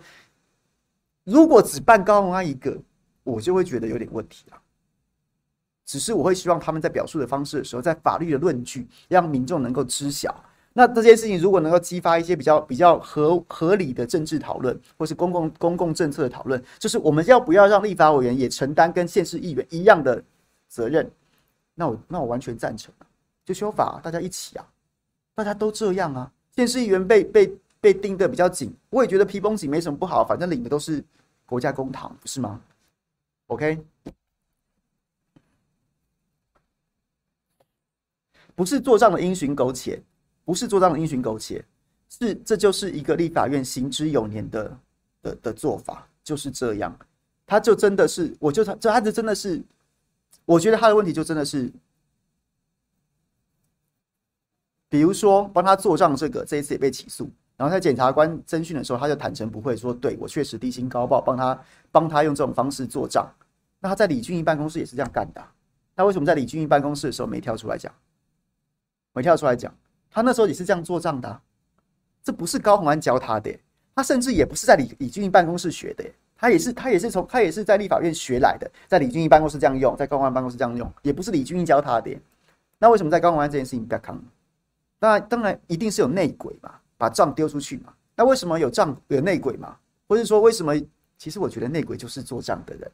[1.23, 2.77] 如果只办高虹安一个，
[3.23, 4.57] 我就会觉得有点问题了。
[5.85, 10.35] 只是我会希望他们在表述的方式的时候，在法律的论据让民众能够知晓。
[10.73, 20.21] 那这件事情如果能够激发一些比较比较合合理的政治讨论，或是公共公共政策的讨论，就是我们要不要让立法委员也承担跟县市议员一样的
[20.73, 21.07] 责任？
[21.75, 22.91] 那我那我完全赞成，
[23.45, 24.67] 就修法，大家一起啊，
[25.35, 26.31] 大家都这样啊。
[26.55, 31.03] 县市议员被被被盯得比较紧，我也觉得皮绷紧没什么不好，反正领的都是
[31.45, 32.59] 国家公堂，不是吗
[33.47, 33.85] ？OK，
[38.55, 40.01] 不是做账的因循苟且，
[40.43, 41.63] 不是做账的因循苟且，
[42.09, 44.79] 是这就是一个立法院行之有年的
[45.21, 46.97] 的的做法，就是这样。
[47.45, 49.61] 他就真的是，我就他这他这真的是，
[50.45, 51.71] 我觉得他的问题就真的是。
[54.89, 57.27] 比如说帮他做账，这个这一次也被起诉，
[57.57, 61.59] 然后在检察官侦讯的时候，他就坦诚不讳说：“对，我确实低薪高报，帮他
[61.91, 63.27] 帮他用这种方式做账。”
[63.81, 65.51] 那他在李俊毅办公室也是这样干的啊。
[65.95, 67.91] 那为什么在李俊毅办公室的时候没跳出来讲？
[69.13, 69.75] 没跳出来讲，
[70.11, 71.41] 他那时候也是这样做账的。
[72.23, 73.51] 这不是高虹安教他的，
[73.95, 76.03] 他甚至也不是在李李俊毅办公室学的，
[76.37, 82.17] 他也是他也是从他也是在立法院学来的，在李俊毅办公室这样用，在高虹安办公室这样用，也不是李俊毅教他的。
[82.77, 84.21] 那为什么在高虹安这件事情不要扛？
[84.99, 87.93] 那当然一定是有内鬼嘛，把账丢出去嘛。
[88.15, 89.77] 那为什么有账有内鬼嘛？
[90.07, 90.73] 或者说为什么？
[91.17, 92.91] 其实我觉得内鬼就是做账的人。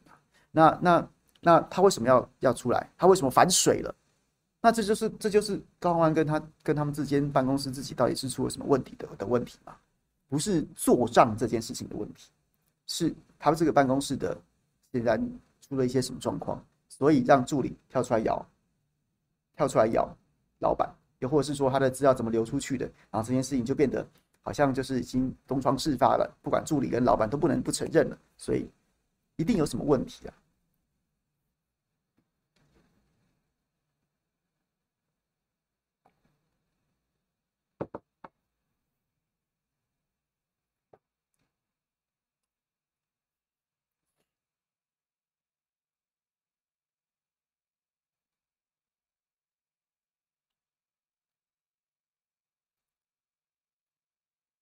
[0.52, 1.08] 那那
[1.40, 2.88] 那他为什么要要出来？
[2.96, 3.92] 他为什么反水了？
[4.60, 9.74] 那这就是这就是高虹安跟他跟他们之间办公室自己到底是出了什么问题的的问题嘛？
[10.28, 12.28] 不是做账这件事情的问题，
[12.86, 14.40] 是他这个办公室的
[14.92, 15.20] 显然
[15.60, 18.46] 出了一些什么状况，所以让助理跳出来咬，
[19.56, 20.16] 跳出来咬
[20.60, 20.88] 老板。
[21.20, 24.06] 又或者是说他的资料怎么流出去的，然后这件事情就变得
[24.40, 28.70] 好像就是已经东窗事发了，不管助理跟老板都不能不承认了，所以
[29.36, 30.34] 一定有什么问题啊。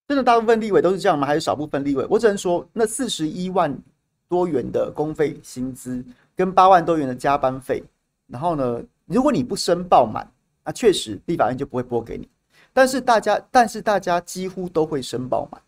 [0.08, 1.26] 真的大部分立委都是这样吗？
[1.26, 2.04] 还是少部分立委？
[2.08, 3.78] 我只能说，那四十一万
[4.26, 6.02] 多元的公费薪资
[6.34, 7.84] 跟八万多元的加班费，
[8.26, 10.26] 然后呢，如果你不申报满，
[10.64, 12.26] 那确实立法院就不会拨给你。
[12.72, 15.60] 但是大家，但是大家几乎都会申报满。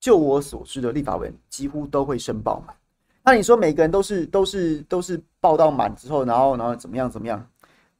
[0.00, 2.74] 就我所知的立法委员几乎都会申报满。
[3.22, 7.46] 那你说每个人都是都是都是报到满之后，然后然后怎么样怎么样？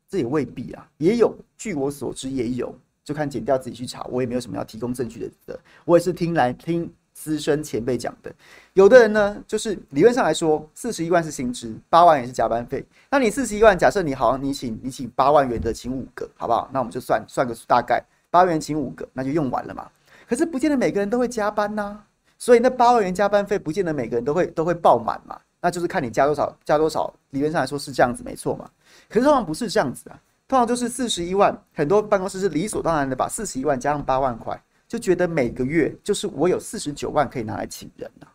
[0.08, 0.88] 这也未必啊。
[0.96, 2.74] 也有，据我所知也有。
[3.04, 8.34] 就看减调自己去查，我也没有什么要提供证据的的，我也是听来听资深前辈讲的。
[8.72, 12.84] 有的人呢，就是理论上来说，四十一万是薪资，八万也是加班费。
[13.10, 16.68] 那你四十一万，假设你好，你请你请八万元的请五个，好不好？
[16.72, 19.88] 那我们就算算个大概，八元请五个，那就用完了嘛。
[20.26, 22.02] 可是不见得每个人都会加班呐、
[22.38, 25.38] 所以那八万元加班费不见得每个人都会都会爆满嘛。
[25.60, 28.68] 那就是看你加多少加多少，理论上来说是这样子没错嘛。
[29.08, 30.18] 可是通常不是这样子啊，
[30.54, 38.30] 通常就是四十一万，很多办公室是理所当然的把四十一万加上八万块，就觉得每个月就是我有四十九万可以拿来请人、啊。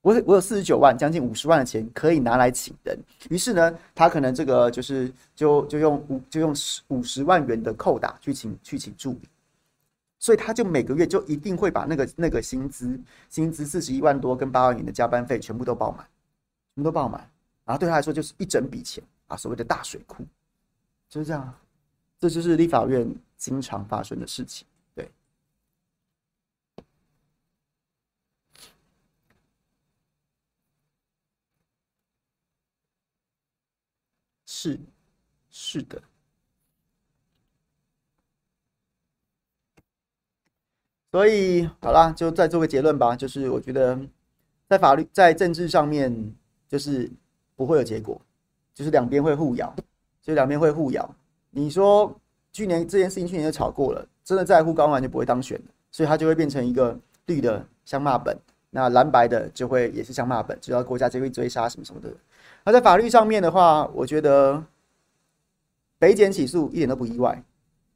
[0.00, 2.96] 我我有四十九万，将近五十万的钱可以拿来请人，
[3.30, 9.28] 于是呢，他可能这个就是就就用五就用十五十万元的扣打去请去请助理。
[10.20, 12.96] 所以他就每个月就一定会把那个那个薪资
[13.28, 16.06] 薪资四十一万多跟八万元的加班费全部都报满，
[16.76, 17.28] 全部都报满，
[17.64, 20.24] 然后对他来说就是一整笔钱啊，所谓的大水库，
[21.16, 21.58] 就是这样，
[22.18, 23.08] 这就是立法院
[23.38, 25.10] 经常发生的事情，对，
[34.44, 34.78] 是，
[35.48, 36.02] 是的。
[41.10, 43.16] 所以好啦，就再做个结论吧。
[43.16, 43.98] 就是我觉得，
[44.68, 46.34] 在法律、在政治上面，
[46.68, 47.10] 就是
[47.54, 48.20] 不会有结果，
[48.74, 49.74] 就是两边会互咬，
[50.26, 51.08] 就两边会互咬。
[51.50, 52.12] 你说
[52.52, 55.60] 去年这件事情，去年就吵过了，真的在乎高虹安就不会当选，
[55.92, 58.36] 所以他就会变成一个绿的相骂本，
[58.70, 62.10] 那蓝白的就会也是相骂本，只要国家就会追杀什么什么的。
[62.64, 64.60] 那在法律上面的话，我觉得
[65.98, 67.40] 北检起诉一点都不意外，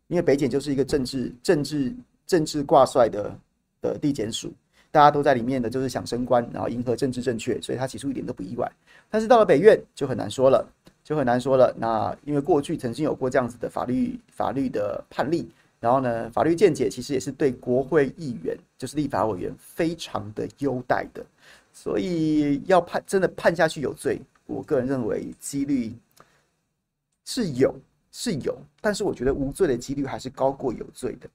[0.07, 1.93] 因为北检就是一个政治政治。
[2.27, 3.37] 政治挂帅的
[3.83, 4.53] 的地检署，
[4.93, 8.71] 大家都在里面的，就是想升官，然后迎合政治正确，所以他起诉一点都不意外。
[9.11, 10.65] 但是到了北院就很难说了，
[11.11, 11.75] 就很难说了。
[11.77, 15.51] 那因为过去曾经有过这样子的法律法律的判例，
[15.81, 21.27] 然后呢，法律见解其实也是对国会议员，就是立法委员非常的优待的，
[21.73, 25.93] 所以要判真的判下去有罪，我个人认为几率
[27.25, 27.75] 是有
[28.13, 31.29] 是有，但是我觉得无罪的几率还是高过有罪的。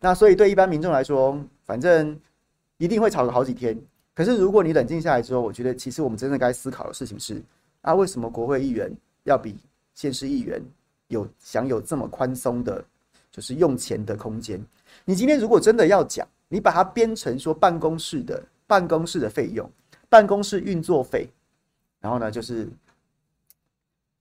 [0.00, 2.18] 那所以对一般民众来说，反正
[2.78, 3.80] 一定会吵个好几天。
[4.12, 7.40] 可是如果你冷静下来之后，我觉得其实我们真的该思考的事情是：
[7.82, 8.90] 啊，为什么国会议员
[9.30, 9.56] 要比
[9.94, 10.60] 现实议员
[11.08, 12.84] 有享有这么宽松的
[13.30, 14.60] 就是用钱的空间。
[15.04, 19.68] 你今天如果真的要讲你把它编成说办公室的办公室的费用
[20.08, 21.28] 办公室运作费
[22.00, 22.68] 然后呢就是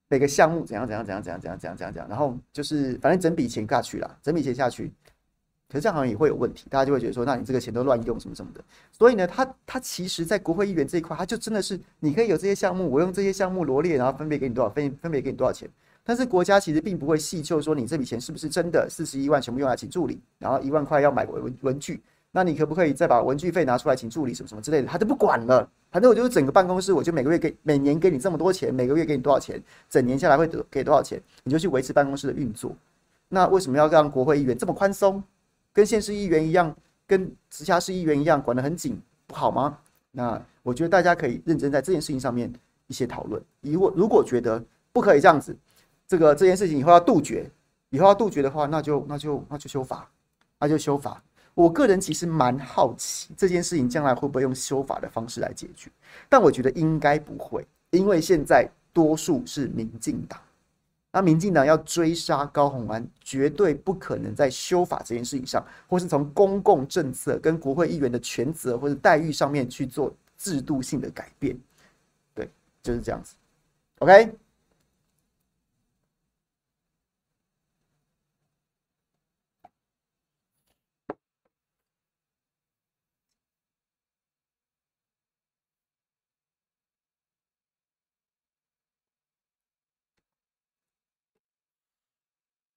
[0.07, 4.91] 每个项目怎样怎样怎样怎样怎样怎样怎样然后就是反正整笔钱下去啦整笔钱下去
[5.71, 8.61] 可是这样好像也会有问题，大家就会觉得说，那你这个钱都乱用什么什么的。
[8.91, 15.69] 所以呢，他他其实，在国会议员这一块，他就真的是你可以有这些项目，我用这些项目罗列，然后分别给你多少，分分别给你多少钱。
[16.03, 22.01] 但是国家其实并不会细究说你这笔钱是不是真的四十一万全部用来请助理，然后一万块要买文文具，
[22.31, 24.87] 那你可不可以再把文具费拿出来请助理什么什么之类的？
[24.87, 32.75] 他就不管了，反正我就是整个办公室，我就每个月给每年给你这么多钱，每个月给你多少钱，整年下来会得给多少钱，你就去维持办公室的运作。
[33.27, 35.23] 那为什么要让国会议员这么宽松？
[35.73, 36.75] 跟县市议员一样，
[37.07, 39.77] 跟直辖市议员一样，管得很紧，不好吗？
[40.11, 42.51] 那我觉得大家可以认真在这件事情上面
[42.87, 43.41] 一些讨论。
[43.61, 45.55] 如果如果觉得不可以这样子，
[46.07, 47.49] 这个这件事情以后要杜绝，
[47.91, 50.09] 以后要杜绝的话，那就那就那就修法，
[50.59, 51.21] 那就修法。
[51.53, 55.91] 我个人其实蛮好奇这件事情将来会不会用修法的方式来解决，
[56.27, 60.39] 但我觉得应该不会，因为现在多数是民进党。
[61.11, 71.57] 那民进党要追杀高洪安，绝对不可能在修法这件事情上，或是从公共政策跟国会议员的权责或者待遇上面去做制度性的改变。
[72.35, 72.49] 对，
[72.83, 73.35] 就是这样子。
[73.99, 74.31] OK。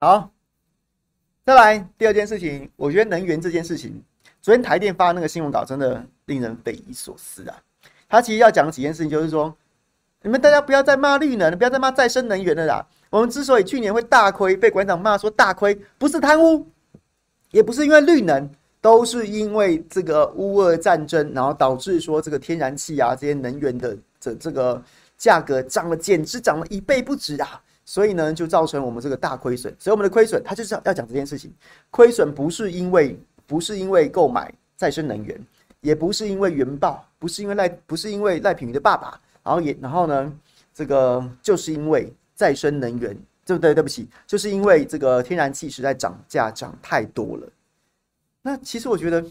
[0.03, 0.29] 好，
[1.47, 4.03] 再来第二件事情，我觉得能源这件事情，
[4.41, 7.57] 昨天台电发那个新闻稿真的令人匪夷所思啊。
[8.09, 9.57] 他其实要讲几件事情，就是说，
[10.23, 12.85] 你们大家不要再骂绿能，不要再骂再生能源了啦。
[13.11, 16.67] 我们之所以去年会大亏，被馆长骂说大亏，不是贪污，
[17.53, 18.51] 也不是因为绿能，
[18.81, 24.83] 都是因为这个乌俄战争，然后导致说这个天然气啊这些能源的这这个
[25.17, 27.63] 价格涨了，简直涨了一倍不止啊。
[27.85, 29.75] 所以呢，就造成我们这个大亏损。
[29.79, 31.53] 所以我们的亏损，它就是要讲这件事情。
[31.91, 35.39] 亏损不是因为不是因为购买再生能源，
[35.81, 39.21] 也不是因为原爆，不是因为赖，不是因为赖品妤的爸爸。
[39.43, 40.33] 然后也然后呢，
[40.73, 43.75] 这个就是因为再生能源对不对？
[43.75, 47.49] 对不起，就是因为这个天然气实在涨价涨太多了。
[48.41, 49.25] 那其实我觉得，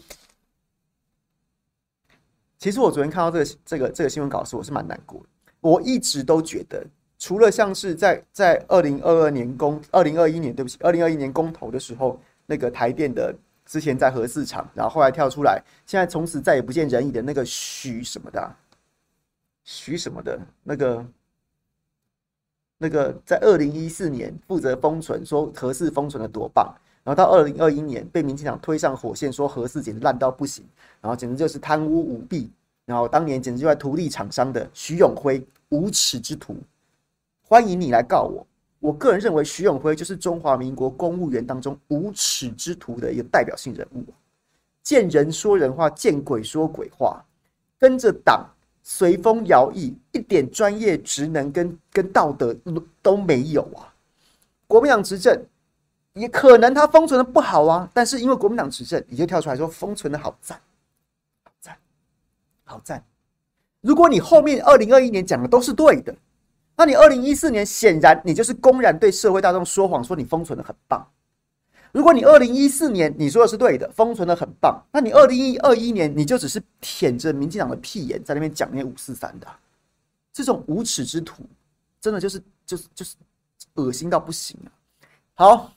[2.58, 5.26] 其实我昨天看到这个这个这个新闻稿时，我是蛮难过的。
[5.60, 6.84] 我一直都觉得，
[7.22, 13.32] 除了像是在在二零二二年公二零二一年，对不起，二零二一年公投的时候，那个台电的
[13.64, 18.52] 之前在核四厂，然后后来跳出来，现在从此再也不见人影的那个许什么的、
[19.62, 21.06] 许什么的那个。
[22.78, 30.64] 那个在二零一四年负责封存，说核四封存的多棒，然后到二零二一年被民进党推上火线，说核四简直烂到不行，
[31.00, 32.50] 然后简直就是贪污舞弊，
[32.84, 36.56] 然后当年简直就在图利厂商的徐永辉无耻之徒，
[37.52, 38.46] 欢迎你来告我。
[38.80, 44.02] 我个人认为徐永辉就是中华民国公务员当中无耻之徒的一个代表性人物，
[44.82, 47.22] 见人说人话，见鬼说鬼话，
[47.78, 48.48] 跟着党。
[48.82, 52.56] 随风摇曳，一点专业职能跟跟道德
[53.00, 53.94] 都没有啊！
[54.66, 55.40] 国民党执政，
[56.14, 60.58] 也可能他封存的不好啊，但是因为国民党执政，你就跳出来说封存的好赞，
[61.44, 61.78] 好赞，
[62.64, 63.04] 好赞。
[63.82, 66.12] 如果你后面二零二一年讲的都是对的，
[66.76, 71.06] 那你二零一四年显然你就是公然对社会大众说谎，说你封存的很棒。
[71.92, 79.46] 如果你二零一四年你说的是对的，封存的很棒，那你二零二一年你就只是舔着民进党的屁眼在那边讲那些五四三的，
[80.32, 81.44] 这种无耻之徒，
[82.00, 83.16] 真的就是就是就是
[83.74, 84.72] 恶心到不行啊！
[85.34, 85.72] 好，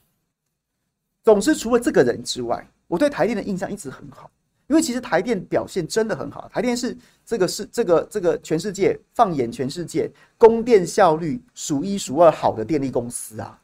[1.23, 4.31] 总之除了这个人之外，我对台电的印象一直很好，
[4.68, 13.59] 因为其实台电表现真的很好，台电是这个是这个这个全世界放眼全世界供电效率数一数二好的电力公司啊，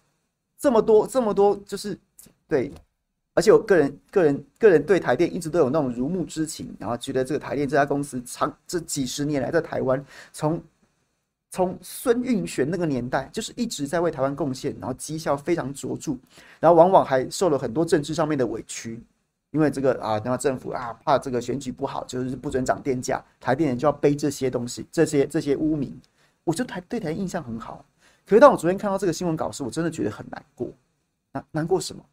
[0.58, 1.97] 这么多这么多就是。
[2.47, 2.70] 对，
[3.34, 10.62] 而且我个人、个人、个人对台电一直都有那种如沐之情，然后觉得这个台电这家公司长这几十年来在台湾，从
[11.49, 16.18] 从孙运璇那个年代就是一直在为台湾贡献，然后绩效非常卓著，
[16.60, 19.02] 然后往往还受了很多政治上面的委屈，
[19.52, 25.97] 因为这个啊，然后政府啊怕这个选举不好，就是不准涨电价，台电人就要背这些东西，这些这些污名，
[26.43, 27.86] 我就台对台印象很好。
[28.26, 30.70] 可是当我昨天看到这个新闻稿时，我真的觉得很难过，
[31.34, 32.04] 难难过什么？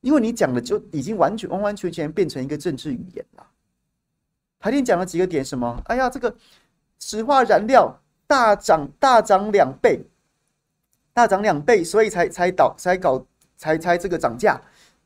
[0.00, 3.46] 因为你讲的就已经完全完完全全变成一个政治语言了。
[4.58, 5.80] 台电讲了几个点，什么？
[5.86, 6.34] 哎呀，这个
[6.98, 7.94] 石化燃料
[8.26, 10.02] 大涨大涨两倍，
[11.12, 13.24] 大涨两倍，所以才才导才搞
[13.56, 14.60] 才才这个涨价，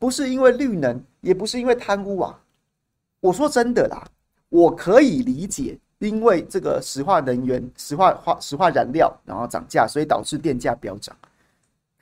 [0.05, 2.39] 不是因为绿能，也不是因为贪污啊。
[3.19, 4.05] 我说真的啦，
[4.49, 11.17] 我可以理解，因为这个石化能源、石化化石化燃料然后涨价，所以导致电价飙涨。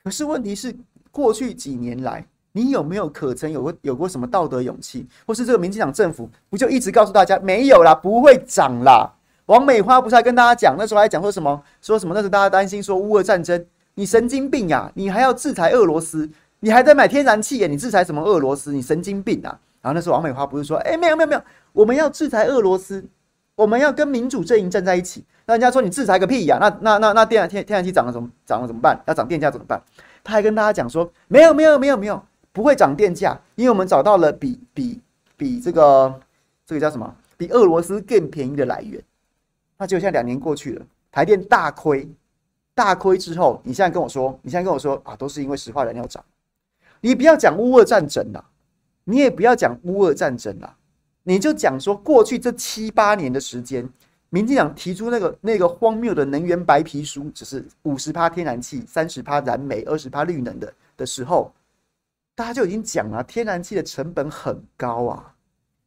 [0.02, 0.76] 可是问题是，
[1.10, 2.22] 过去几年来。
[2.52, 9.10] 你有没有可曾有过有过什么道德勇气，或是这个民进党政府不就一直告诉大家没有啦，不会涨啦？
[9.46, 11.62] 王美花不是还跟大家讲，那时候还讲说什么？
[11.80, 12.14] 说什么？
[12.14, 14.92] 那时大家担心说乌俄战争，你神经病呀！
[14.94, 16.30] 你还要制裁俄罗斯？
[16.64, 17.66] 你还在买天然气耶？
[17.66, 18.72] 你制裁什么俄罗斯？
[18.72, 19.52] 你神经病啊！
[19.82, 21.42] 然后那时候王美花不是说，哎，没有没有没有，
[21.74, 23.04] 我们要制裁俄罗斯，
[23.54, 25.22] 我们要跟民主阵营站在一起。
[25.44, 26.56] 那人家说你制裁个屁呀？
[26.58, 28.98] 那那那那电天天然气涨了怎么涨了怎么办？
[29.04, 29.78] 要涨电价怎么办？
[30.24, 32.22] 他还跟大家讲说，没有没有没有没有。
[32.50, 34.98] 不会涨电价，因为我们找到了比比
[35.36, 36.18] 比这个
[36.64, 37.14] 这个叫什么？
[37.36, 38.98] 比俄罗斯更便宜的来源。
[39.76, 42.08] 那结果现在两年过去了，台电大亏，
[42.74, 46.24] 大亏之后，你现在跟我说，你现在跟我说啊，都是因为石化燃料涨。
[47.04, 48.42] 你不要讲乌俄战争了，
[49.04, 50.74] 你也不要讲乌俄战争了，
[51.22, 53.86] 你就讲说过去这七八年的时间，
[54.30, 61.52] 民进党提出那个那个荒谬的能源白皮书，只是五十趴天然气，三十趴燃煤，二十趴绿能的的时候。
[62.34, 65.34] 大家就已经讲了，天然气的成本很高啊，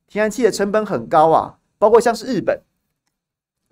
[0.06, 2.62] 天然气的成本很高啊，包括像是日本，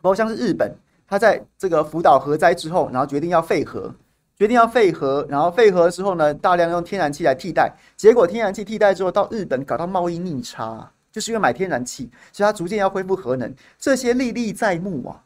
[0.02, 0.76] 包括像是日本，
[1.08, 3.94] 他在这个福岛核灾之后，然后决定要废核，
[4.38, 15.24] 决定要废核，然后废核之后呢，大量用天然气来替代，结果天然气替代之后，到日本搞到贸易逆差，就是因为买天然气，所以它逐渐要恢复核能，这些历历在目啊，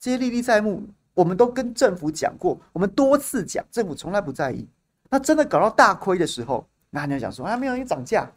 [0.00, 4.66] 这些历历在目，我们都跟政府讲过，我们多次讲，政府从来不在意。
[5.10, 8.30] 那真的搞到大亏的时候，那你要讲说啊，没有人涨价，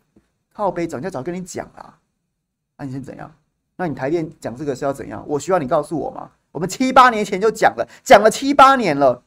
[0.54, 1.96] 靠北涨价早跟你讲了，
[2.78, 3.34] 那你先怎样？
[3.78, 5.24] 那你台电讲这个是要怎样？
[5.26, 6.30] 我需要你告诉我吗？
[6.52, 9.24] 我们七八年前就讲了，讲了七八年了，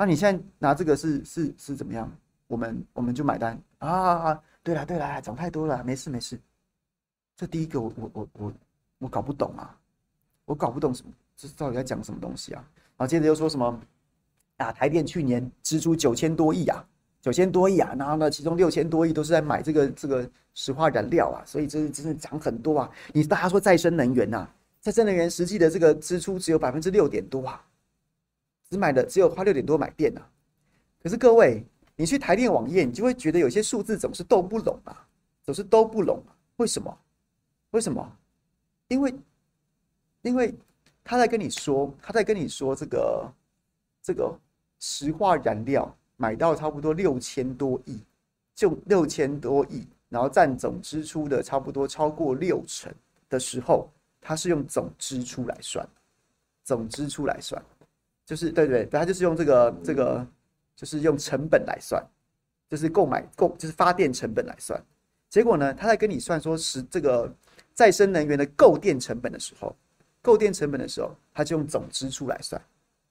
[0.00, 2.10] 那你现在拿这个是是是怎么样？
[2.46, 4.42] 我们我们就买单啊？
[4.62, 6.40] 对了对了，涨太多了，没事没事。
[7.36, 8.52] 这第一个我我我我
[9.00, 9.76] 我搞不懂啊，
[10.46, 12.64] 我搞不懂什么，这到底在讲什么东西啊？
[12.96, 13.78] 然后接着又说什么？
[14.56, 16.82] 啊，台电去年支出九千多亿啊，
[17.20, 22.90] 九千多亿啊，然后呢，其中六千多亿都是在买这个这个石化燃料啊，所以这是真的涨很多啊。
[23.12, 27.62] 你大家说再生能源呐、啊，再生能源实际的这个支出只有百分之六点多啊，
[28.70, 30.26] 只买的只有花六点多买电啊，
[31.02, 31.64] 可是各位，
[31.96, 35.06] 你去台电网页，你就会觉得有些数字总是兜不拢啊，
[35.42, 36.22] 总是都不拢。
[36.56, 36.96] 为什么？
[37.70, 38.16] 为什么？
[38.86, 39.14] 因为，
[40.22, 40.54] 因为
[41.02, 43.32] 他在跟你说，他在跟你说这个
[44.02, 44.32] 这个
[44.78, 48.00] 石化燃料买到差不多六千多亿，
[48.54, 52.94] 就六千多亿，然后占总支出的差不多超过六成
[53.28, 53.90] 的时候，
[54.20, 55.88] 他是用总支出来算，
[56.62, 57.60] 总支出来算，
[58.30, 60.24] 就是对对，他就是用这个这个，
[60.76, 62.00] 就是用成本来算，
[62.68, 64.80] 就是购买购就是发电成本来算。
[65.28, 67.28] 结果呢，他在跟你算说是这个
[67.74, 69.74] 再生能源的购电成本的时候，
[70.22, 72.62] 购电成本的时候，他就用总支出来算。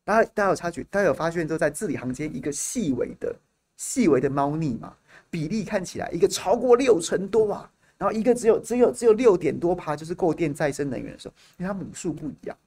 [0.06, 3.36] 大家大家有察觉，大家有发现，就在字里行间一个细微的、
[3.76, 4.96] 细微的猫腻嘛？
[5.30, 12.58] 比例看起来一个超过六成多啊，然后一个只有只有只有六点多趴，就是购电再生能源的时候，因为它母数不一样，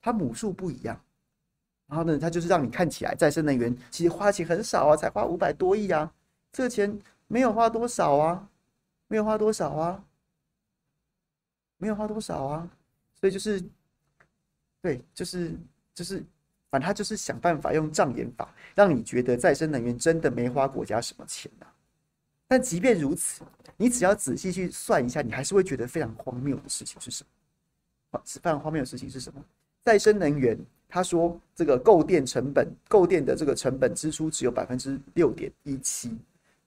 [0.00, 0.98] 它母数不一样。
[1.86, 6.12] 然后呢，它就是让你看起来再生能源其实花钱很少啊，才花五百多亿啊，
[6.52, 8.48] 这个钱没有花多少啊。
[9.06, 10.02] 没有花多少啊，
[11.76, 12.68] 没有花多少啊，
[13.20, 13.62] 所以就是，
[14.80, 15.56] 对，就是
[15.94, 16.24] 就是，
[16.70, 21.66] 反正他就是想办法用障眼法，让你觉得再生能源真的没花国家什么钱呐。
[22.48, 23.44] 但即便如此，
[23.76, 27.24] 你只要仔细去算一下，你还是会觉得非常荒谬的事情是什
[28.10, 28.20] 么？
[28.24, 29.44] 是非常荒谬的事情是什么？
[29.84, 30.58] 再生能源，
[30.94, 36.16] 他说这个购电成本，购电的这个成本支出只有百分之六点一七。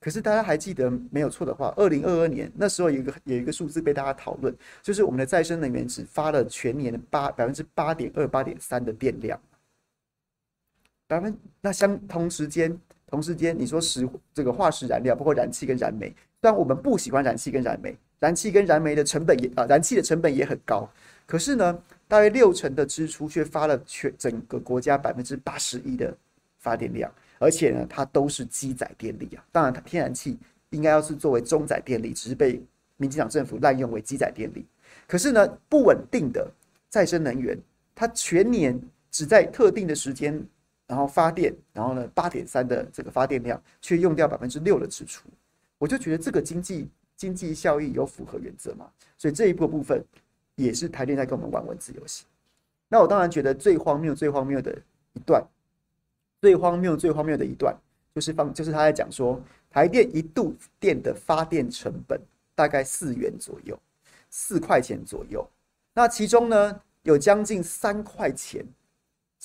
[0.01, 4.53] 可是大家还记得没有错的话，二零二二年那时候有一个有一个数字被大家讨论，
[4.83, 9.39] 就是我们的再生能源只发了全年的八百分之八点二八点三的电量，
[11.07, 16.09] 百分那相同时间同时间你说石这个化石燃料包括燃气跟燃煤，
[16.41, 20.85] 虽然我们不喜欢燃气跟燃煤，燃气跟燃煤的成本也啊燃气的成本也很高，
[21.25, 26.15] 可是呢大约六成的支出却发了全整个国家百分之八十一的
[26.57, 27.11] 发电量。
[27.39, 29.45] 而且呢，它都是基载电力啊。
[29.51, 30.37] 当然，它天然气
[30.71, 32.59] 应该要是作为中载电力，只是被
[32.95, 34.65] 民进党政府滥用为基载电力。
[35.07, 36.51] 可是呢，不稳定的
[36.89, 37.55] 再生能源，
[37.93, 38.79] 它全年
[39.11, 40.43] 只在特定的时间
[40.87, 45.29] 然后发电，然后呢，八点三的这个发电量却用掉百分之六的支出。
[45.77, 48.89] 我就觉得这个经济经济效益有符合原则嘛？
[49.15, 50.03] 所以这一部分
[50.57, 52.25] 也是台电在跟我们玩文字游戏。
[52.89, 54.71] 那我当然觉得最荒谬、最荒谬的
[55.13, 55.43] 一段。
[56.39, 57.75] 最荒谬、最荒谬的一段，
[58.13, 59.41] 就是放，就是他在讲说，
[59.71, 62.21] 台电一度电的发电成本
[62.53, 63.75] 大概四元左右，
[64.29, 65.43] 四块钱左右。
[65.95, 68.63] 那其中呢，有将近三块钱，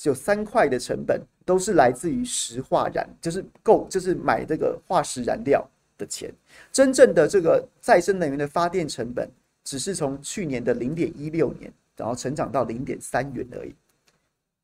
[0.03, 6.31] 有三块的成本都是来自于石化燃，就是购，就是买这个化石燃料的钱。
[6.71, 9.27] 真正的这个再生能源的发电成本，
[9.63, 13.73] 只是从去年的零点一六年，然后成长到零点三元而已。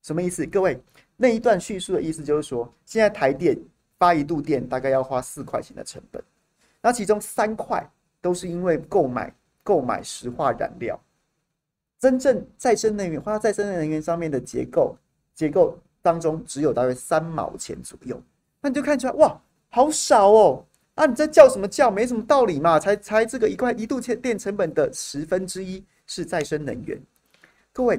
[0.02, 0.45] 什么意思？
[0.45, 0.80] 各位？
[1.18, 3.58] 那一段叙述的意思就是说，现在台电
[3.97, 6.24] 发一度电大概要花四块钱的成本，
[6.82, 7.86] 那其中三块
[8.22, 10.97] 都是因为购买购买石化燃料，
[12.00, 14.95] 真正再生能源花在再生能源上面的结构
[15.36, 18.22] 结构当中只有大约三毛钱左右，
[18.62, 20.66] 那你就看出来哇，好少哦！
[21.00, 21.89] 啊，你在叫什么叫？
[21.89, 27.02] 没什么道理嘛，才才这个一块一度电成本的十分之一是再生能源，
[27.72, 27.97] 各位，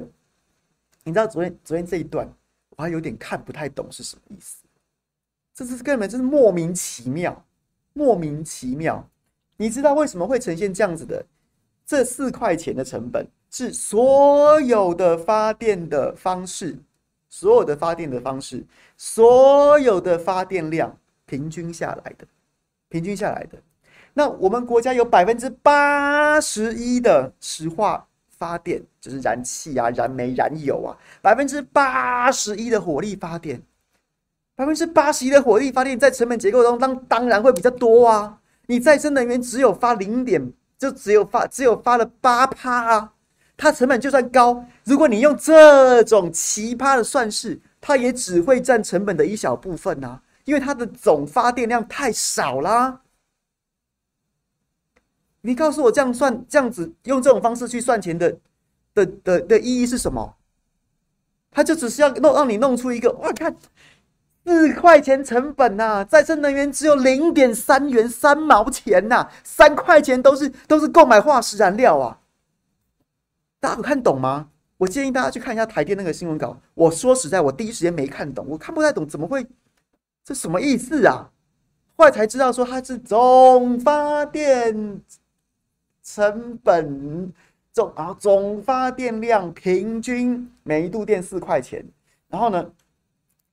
[1.03, 2.31] 你知道昨天昨天这一段？
[2.77, 4.63] 我还有点看不太懂是什么意思，
[5.55, 7.43] 这是根本就是莫名其妙，
[7.93, 9.03] 莫名其妙。
[9.57, 11.25] 你知道为什么会呈现这样子的？
[11.83, 16.77] 这四块钱的成本是所有的发电的方式，
[17.29, 18.63] 所有的发电的方式，
[18.95, 20.95] 所有的发电量
[21.25, 22.27] 平均下来的，
[22.91, 23.57] 平均下来的。
[24.13, 28.05] 那我们国家有百分之八十一的石化。
[28.41, 33.61] 发电就是燃气啊、燃煤、燃油啊，百分之八十一的火力发电，
[34.55, 38.39] 百分之八十一的火力发电在成本结构中当当然会比较多啊。
[38.65, 43.13] 你再生能源只有发零点，就只有发只有发了八趴啊，
[43.55, 53.01] 它成本就算高，如果你用这种奇葩的算式，它也只会占成本的一小部分啊，因为它的总发电量太少啦。
[55.41, 58.37] 你告诉我这样算，这样子用这种方式去算钱的
[58.93, 60.35] 的的的意义是什么？
[61.53, 63.53] 他就只是要弄让你弄出一个，我看
[64.45, 72.19] 四块钱成本呐、再生能源只有零点三元三毛钱呐、三块钱都是都是购买化石燃料啊！
[73.59, 74.49] 大家有看懂吗？
[74.77, 76.59] 我建议大家去看一下台电那个新闻稿。
[76.73, 79.45] 我说实在，我第一时间没看懂，我看不太懂，怎么会？
[80.31, 81.29] 这什么意思啊？
[81.97, 85.01] 后来才知道说它是总发电。
[86.03, 87.31] 成本
[87.71, 91.85] 总，啊总发电量平均每一度电四块钱，
[92.27, 92.71] 然后呢，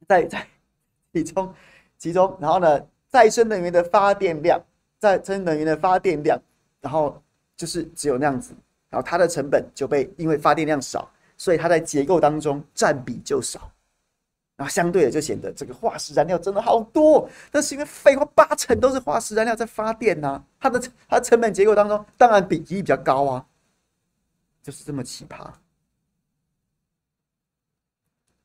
[0.09, 0.47] 在在
[1.12, 1.55] 其中
[1.99, 4.59] 其中，然后呢，再生能源的发电量，
[4.99, 6.41] 再生能源的发电量，
[6.81, 7.20] 然后
[7.57, 8.55] 就是只有那样子，
[8.89, 13.70] 然后它的成本就被因为发电量少，所以它在结构当中占比就少。
[14.59, 23.47] 然后相对的就显得这个化石燃料真的好多，那是因为废话八成都是化石燃料在发电呐、它的它的成本结构当中当然比例比较高啊，
[24.61, 25.49] 就是这么奇葩，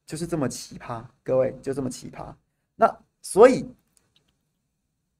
[0.06, 2.32] 就是这么奇葩，各位就这么奇葩。
[2.76, 3.68] 那所以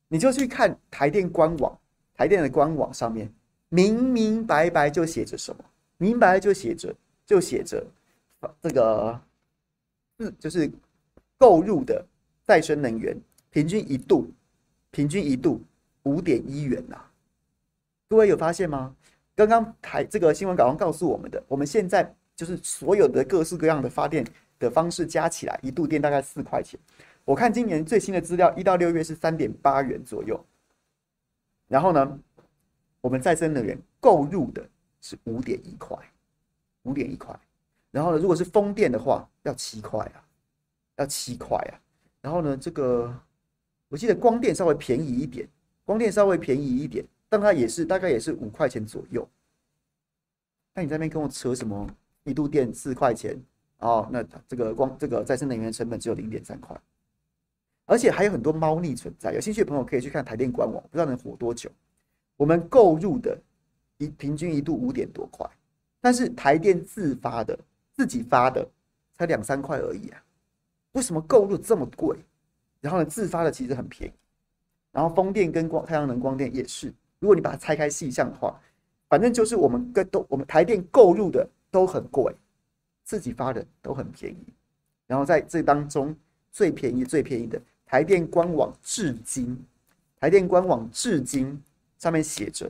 [0.08, 1.76] 你就去看台电官网，
[2.14, 3.34] 台电的官网上面
[3.70, 5.66] 明明白白就写着什么，
[5.98, 7.84] 明白就写着就写着
[8.62, 9.20] 这个。
[10.40, 10.72] 就是
[11.44, 12.02] 购入的
[12.42, 13.14] 再生能源，
[13.50, 14.32] 平均一度，
[14.92, 15.62] 平均一度
[16.04, 16.96] 五点一元呐、
[18.08, 18.96] 各位有发现吗？
[19.36, 24.26] 刚刚台这个新闻稿上告诉我们的，我们现在就是所有的各式各样的发电
[24.58, 26.80] 的方式加起来，一度电大概四块钱。
[27.26, 30.42] 我看今年最新的资料，一到六月是三点八元左右。
[31.68, 32.20] 然后呢，
[33.02, 34.66] 我们再生能源购入的
[35.02, 35.98] 是五点一块，
[36.84, 37.38] 五点一块。
[37.92, 40.24] 然后呢，如果是风电的话，要七块啊，
[40.98, 41.74] 要七块啊。
[42.22, 43.14] 然后呢，这个
[43.88, 45.48] 我记得光电稍微便宜一点，
[45.84, 49.28] 光电稍微便宜一点，但它也是大概也是五块钱左右。
[50.74, 51.88] 那你在那边跟我扯什么
[52.24, 53.38] 一度电四块钱？
[53.80, 56.80] 哦，那这个光这个再生能源成本只有零点三块，
[57.86, 59.34] 而且还有很多猫腻存在。
[59.34, 61.70] 有兴趣的朋友可以去看台电官网，不知道能活多久。
[62.38, 63.38] 我们购入的
[63.98, 65.50] 一平均一度五点多块，
[66.00, 67.58] 但是台电自发的。
[67.96, 68.68] 自己发的
[69.16, 70.24] 才两三块而已啊，
[70.94, 72.18] 为什么购入这么贵？
[72.82, 74.14] 然后呢，自发的其实很便宜。
[74.92, 78.60] 然后风电跟光太阳能光电也是，如果你把它拆开细项的话，
[79.10, 82.34] 反正就是我们跟都我们台电购入的都很贵，
[83.04, 84.46] 自己发的都很便宜。
[85.08, 86.16] 然后在这当中
[86.52, 89.58] 最便宜最便宜的台电官网至今，
[90.20, 91.62] 台电官网至今
[91.98, 92.70] 上面写着，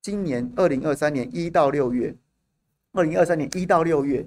[0.00, 2.14] 今年二零二三年一到六月。
[2.92, 4.26] 二零二三年一到六月，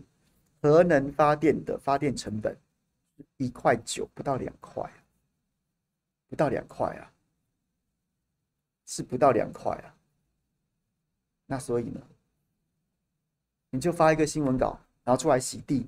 [0.61, 2.55] 核能发电的发电成本
[3.37, 4.89] 一块九，不到两块，
[6.29, 7.11] 不到两块啊，
[8.85, 9.95] 是不到两块啊。
[11.45, 12.01] 那所以呢，
[13.69, 15.85] 你就发一个新闻稿，然后出来洗地，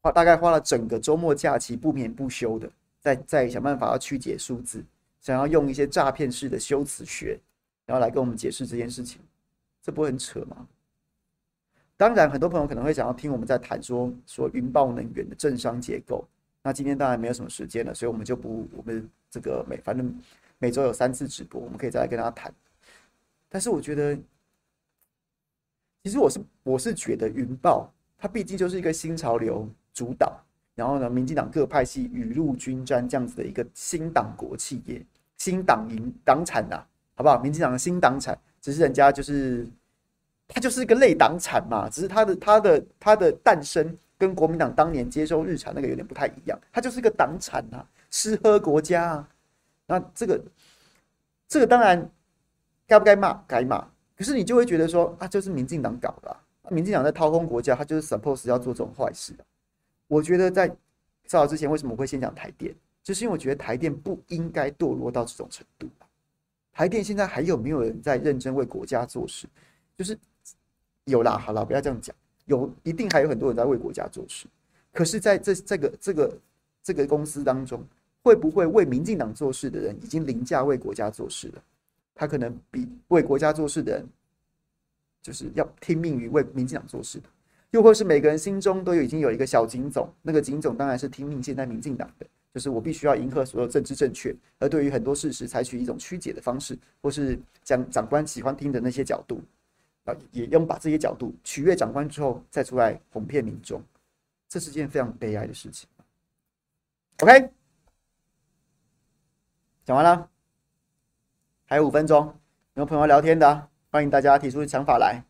[0.00, 2.70] 花大概花了整个周末假期不眠不休的，
[3.00, 4.84] 在在想办法要曲解数字，
[5.20, 7.40] 想要用一些诈骗式的修辞学，
[7.86, 9.20] 然后来跟我们解释这件事情，
[9.82, 10.68] 这不会很扯吗？
[12.00, 16.26] 当然，很多朋友可能会想要听我们在谈说说云豹能源的政商结构。
[16.62, 20.10] 那今天当然没有什么时间了，所以我们就不我们这个每反正
[20.56, 22.50] 每周有三次直播，我们可以再来跟大家谈。
[23.50, 24.16] 但是我觉得，
[26.02, 30.42] 其实我是我是觉得云豹它毕竟就是一个新潮流主导，
[30.74, 35.04] 然后呢，民进党各派系雨露均沾这样子的一个新党国企业、
[35.36, 36.82] 新党营党产呐，
[37.14, 37.38] 好不好？
[37.42, 39.68] 民进党的新党产，只是人家就是。
[40.52, 49.28] 它就是一个类党产嘛，只是它的它的它的诞生跟国民党当年接收日产那个有点不太一样，它就是一个党产啊，吃喝国家啊。
[49.86, 50.44] 那这个
[51.46, 52.10] 这个当然
[52.86, 53.40] 该不该骂？
[53.46, 53.86] 该骂。
[54.16, 56.28] 可是你就会觉得说啊，就是民进党搞的，
[56.62, 59.44] 啊，民进党在掏空国家，他就是 suppose 要做这种坏事的。
[60.08, 60.70] 我觉得在
[61.26, 65.88] 早之前为什么会先讲台电，就是因为我觉得台电不应该堕落到这种程度。
[66.72, 69.46] 台电现在还有没有人在认真为国家做事？
[69.96, 70.18] 就是。
[71.10, 72.14] 有啦，好了，不要这样讲。
[72.46, 74.46] 有，一定还有很多人在为国家做事。
[74.92, 76.38] 可是，在这这个这个
[76.82, 77.84] 这个公司当中，
[78.22, 81.62] 会不会为民进党做事的人已经凌驾为国家做事了？
[82.14, 84.08] 他可能比为国家做事的人，
[85.22, 87.28] 就是要听命于为民进党做事的。
[87.70, 99.40] 又或是每个人心中都有已经有一个小警总，那个警总当然是听命现在民进党的，就是我必须要迎合所有政治正确，而对于很多事实采取一种曲解的方式，或是将长官喜欢听的那些角度。
[100.04, 103.82] 啊，也用把这些角度取悦长官之后，再出来哄骗民众，
[104.48, 105.88] 这是件非常悲哀的事情。
[107.18, 107.50] OK，
[109.84, 110.30] 讲完了，
[111.66, 112.34] 还有五分钟，
[112.74, 115.22] 有朋友聊天的，欢迎大家提出想法来。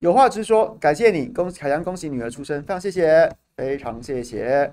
[0.00, 4.72] 有话直说，感谢你，恭喜凯阳，恭喜女儿出生，非常谢谢，非常谢谢。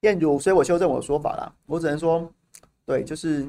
[0.00, 2.32] 燕如，所以我修正我的说法啦，我只能说，
[2.86, 3.46] 对，就是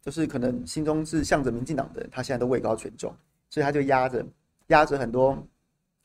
[0.00, 3.14] 就是可能心中是向着民进党的人，他现在都位高权重，
[3.48, 4.24] 所以他就压着
[4.68, 5.36] 压着很多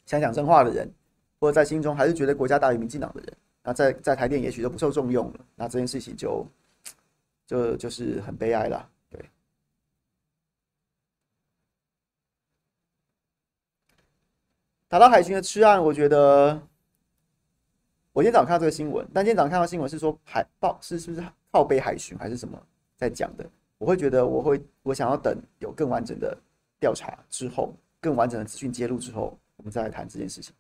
[0.06, 0.92] 想讲真话的人，
[1.40, 6.46] 或者在心中还是觉得国家大于民进党的人，那在在台电也许都不受重用了，那这件事情就
[7.46, 8.90] 就就是很悲哀了。
[9.10, 9.30] 对，
[14.88, 16.62] 打到海巡的吃案，我觉得。
[18.14, 22.58] 我今天早上看到这个新闻，但今天早上看到新闻是说海报是是不是靠背海巡还是什么
[22.96, 23.46] 在讲的？
[23.78, 26.38] 我会觉得我会我想要等有更完整的
[26.80, 30.54] 调查之后，更完整的资讯揭露之后，我们再来谈这件事情。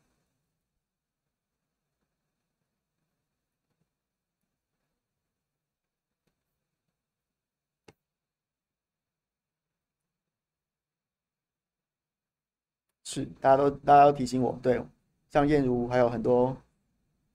[13.03, 14.84] 是大家都大家都提醒我，对，
[15.30, 16.55] 像燕如还有很多。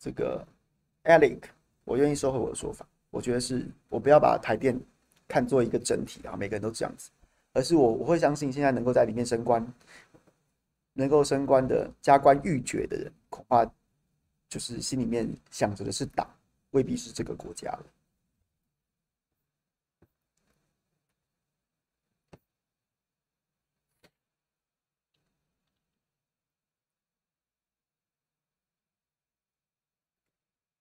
[0.03, 0.43] 这个
[1.05, 1.43] Alec，
[1.85, 2.89] 我愿意收回我的说法。
[3.11, 4.81] 我觉得是我不要把台电
[5.31, 7.09] 看作一个整体啊，每个人都这样子，
[7.53, 9.65] 而是我我会相信现在能够在里面升官，
[10.95, 13.65] 能够升官的加官驭爵的人，恐怕
[14.49, 16.29] 就是心里面想着的是党，
[16.73, 17.79] 未必是这个国家。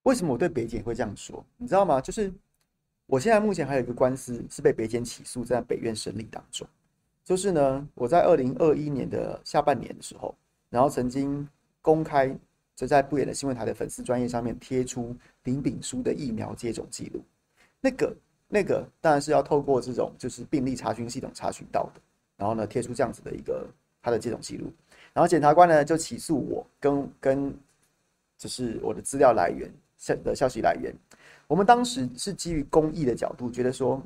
[0.03, 1.45] 为什么我对北检会这样说？
[1.57, 2.01] 你知道吗？
[2.01, 2.33] 就是
[3.09, 6.67] 我现在目前还有一个官司是被北检起诉，在北院审理当中。
[7.25, 10.35] 就是呢，我在二零二一年的下半年的时候，
[10.69, 11.47] 然后曾经
[11.81, 12.37] 公开
[12.75, 17.23] 就在不远的新闻台的粉丝专业上面贴出林炳书的疫苗接种记录。
[17.81, 18.15] 那个
[18.47, 22.01] 那个当然是要透过这种就是病例查询系统查询到的。
[22.37, 23.67] 然后呢，贴出这样子的一个
[24.03, 24.71] 他的接种记录。
[25.13, 27.57] 然后检察官呢就起诉我跟跟
[28.37, 30.15] 就是我的资料来源消。
[30.23, 30.95] 的消息来源，
[31.49, 33.99] 我们当时是基于公益的角度，觉得说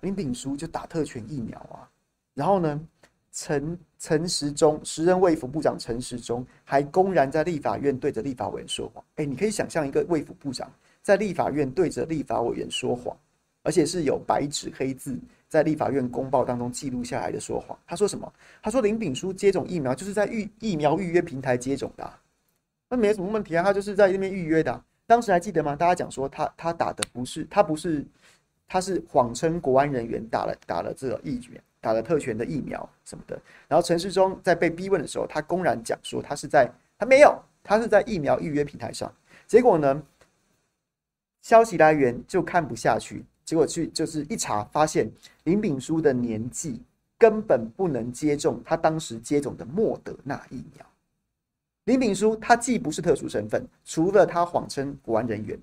[0.00, 1.84] 林炳书就打特权疫苗啊，
[2.32, 2.80] 然后呢，
[3.30, 9.04] 陈陈时中时任卫福部长陈时中还公然在立法院对着立法委员说谎。
[9.16, 10.72] 哎，你可以想象一个卫福部长
[11.02, 13.14] 在立法院对着立法委员说谎，
[13.62, 15.18] 而且是有白纸黑字
[15.48, 17.78] 在立法院公报当中记录下来的说谎。
[17.86, 18.32] 他说什么？
[18.62, 22.10] 他说林炳书接种疫苗就是在预疫苗预约平台接种的，
[22.88, 24.82] 那没什么问题啊，他就是在那边预约的啊。
[25.06, 25.76] 当时还记得吗？
[25.76, 28.04] 大家讲说他他打的不是他不是
[28.66, 33.40] 他是谎称国安人员打了打了这个疫苗，打了特权的疫苗什么的。
[33.68, 39.12] 然后陈世忠在被逼问的时候，他公然讲说他是在他没有，他是在疫苗预约平台上。
[39.46, 40.02] 结果呢，
[41.42, 45.08] 消息来源就看不下去，结果去就是一查，发现
[45.44, 46.82] 林炳书的年纪
[47.16, 50.84] 根本不能接种他当时接种的莫德纳疫苗。
[51.86, 55.56] 林炳书他既不是特殊身份，除了他谎称国安人员，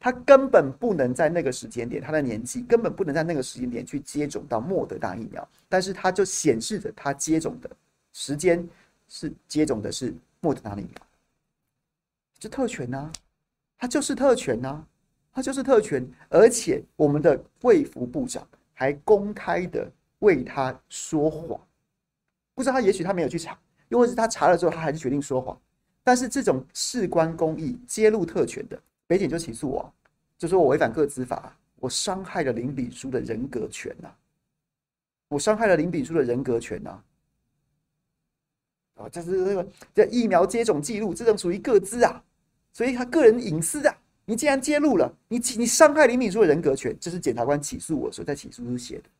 [0.00, 5.46] 他根本不能在那个时间点，他的年纪根本不能在那个时间点去接种到莫德纳疫苗。
[5.68, 7.70] 但是他就显示着他接种的
[8.14, 8.66] 时间
[9.08, 11.06] 是接种的是莫德纳疫苗，
[12.38, 13.12] 这特权呢、啊，
[13.76, 14.86] 他就是特权呢、啊，
[15.30, 16.08] 他就是特权。
[16.30, 19.86] 而且我们的卫福部长还公开的
[20.20, 21.60] 为他说谎，
[22.54, 23.58] 不知道他也许他没有去查，
[23.90, 25.60] 又或是他查了之后他还是决定说谎。
[26.06, 29.92] 但是这种事关公益、揭露特权的，北检就起诉我，
[30.38, 34.08] 就说我违反个资法，我伤害了林炳书的人格权呐，
[35.26, 37.02] 我伤害了林炳书的人格权呐，
[38.94, 42.22] 啊，就是这个这疫苗接种记录，这种属于个资啊，
[42.72, 49.10] 所以他个人隐私啊，你既然揭露了，你你伤害林炳书的人格权，这是检察官起诉我所在起诉书写的。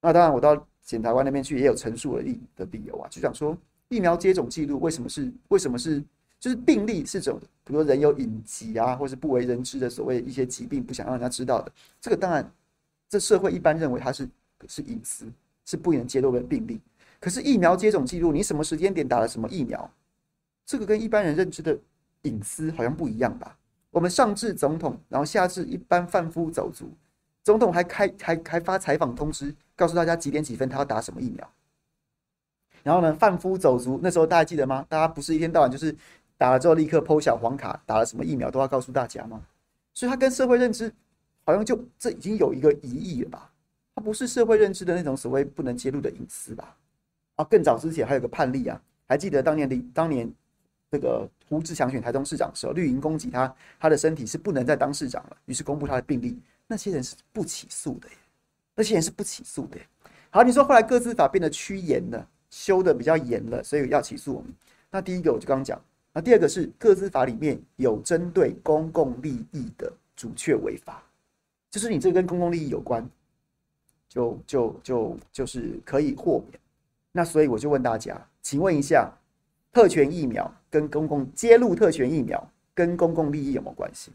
[0.00, 3.56] 那当然，我到检察官那边去也有陈述了理的理由啊，就想说。
[3.88, 6.02] 疫苗接种记录为什么是为什么是
[6.40, 12.52] 就是病例是种，比如说人有隐疾啊，或是不为人知的所谓一些疾病，不想让人家知道的，这个当然，
[13.08, 14.28] 这社会一般认为它是
[14.68, 15.26] 是隐私，
[15.64, 16.80] 是不能揭露的病例。
[17.20, 19.90] 可是疫苗接种记录，你什么时间点打了什么疫苗，
[20.66, 21.78] 这个跟一般人认知的
[22.22, 23.56] 隐私好像不一样吧？
[23.90, 26.90] 我们上至总统，然后下至一般贩夫走卒，
[27.42, 31.50] 总统还开还还发采访通知，告诉大家几点几分他要打什么疫苗。
[32.84, 34.84] 然后呢，贩夫走卒那时候大家记得吗？
[34.88, 35.92] 大家不是一天到晚就是
[36.36, 39.40] 打了之后立刻剖小黄卡，打了什么疫苗都要告诉大家吗？
[39.94, 40.92] 所以他跟社会认知
[41.44, 43.50] 好像就这已经有一个疑义了吧？
[43.94, 46.76] 他不是社会认知的那种所谓不能揭露的隐私吧？
[47.36, 48.78] 啊，更早之前还有个判例啊，
[49.08, 50.30] 还记得当年的当年
[50.90, 58.14] 这个胡志强选台中市长的时候，绿营攻击他，他的身体是不能再当市长了，于是公布他的病历，那些人是不起诉的耶，
[58.74, 59.78] 那些人是不起诉的。
[60.28, 62.28] 好，你说后来个资法变得趋严了。
[62.54, 64.48] 修的比较严了，所以要起诉我们。
[64.88, 65.82] 那第一个我就刚刚讲，
[66.12, 71.02] 那第二个是个资法里面有针对公共利益的主确违法，
[71.68, 73.04] 就是你这跟公共利益有关，
[74.08, 76.60] 就就就就是可以豁免。
[77.10, 79.12] 那所以我就问大家，请问一下，
[79.72, 84.12] 特权疫苗跟公共揭露特权疫苗跟公共利益有没有关系？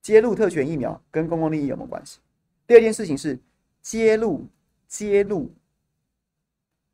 [0.00, 2.20] 揭露特权疫苗跟公共利益有没有关系？
[2.68, 3.36] 第二件事情是
[3.82, 4.46] 揭露
[4.86, 5.50] 揭露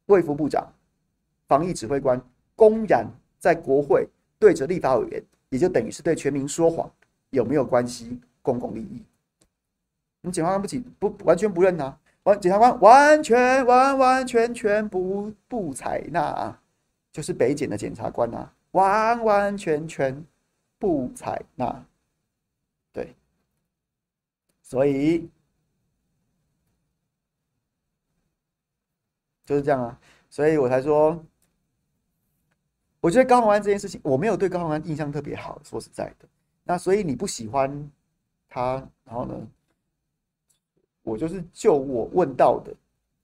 [0.06, 0.72] 卫福部长、
[1.48, 2.20] 防疫指挥官
[2.54, 3.06] 公然
[3.38, 6.90] 在国会对着立法委员，也就等于是对全民说谎，
[7.30, 8.20] 有没有关系？
[8.42, 9.02] 公共利益？
[10.20, 11.98] 你检察官不仅不完全不认他。
[12.24, 16.62] 完，检察官完全完完全全不不采纳啊，
[17.12, 20.24] 就是北检的检察官啊，完完全全
[20.78, 21.84] 不采纳，
[22.92, 23.14] 对，
[24.62, 25.28] 所以
[29.44, 29.98] 就是这样啊，
[30.30, 31.22] 所以我才说，
[33.00, 36.26] 我觉得高虹安这件事情，我没有对高虹安印象特别好，说实在的，
[36.62, 37.90] 那所以你不喜欢
[38.48, 39.34] 他，然后呢？
[41.02, 42.74] 我就是就我问到的，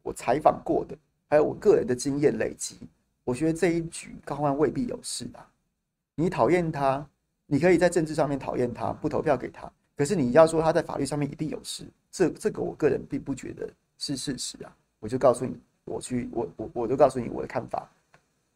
[0.03, 0.95] 我采访过的，
[1.31, 2.79] 还有我个人的经验累积，
[3.25, 5.49] 我觉得这一局高虹安未必有事啊。
[6.15, 7.09] 你讨厌他，
[7.47, 9.73] 你可以在政治上面讨厌他，不投票给他。
[9.97, 13.67] 可是你要说他在法律上面一定有事，这这个我个人并不觉得
[13.97, 14.77] 是事实啊。
[14.99, 15.59] 我就告诉你，
[15.91, 17.89] 我去，我我我就告诉你我的看法，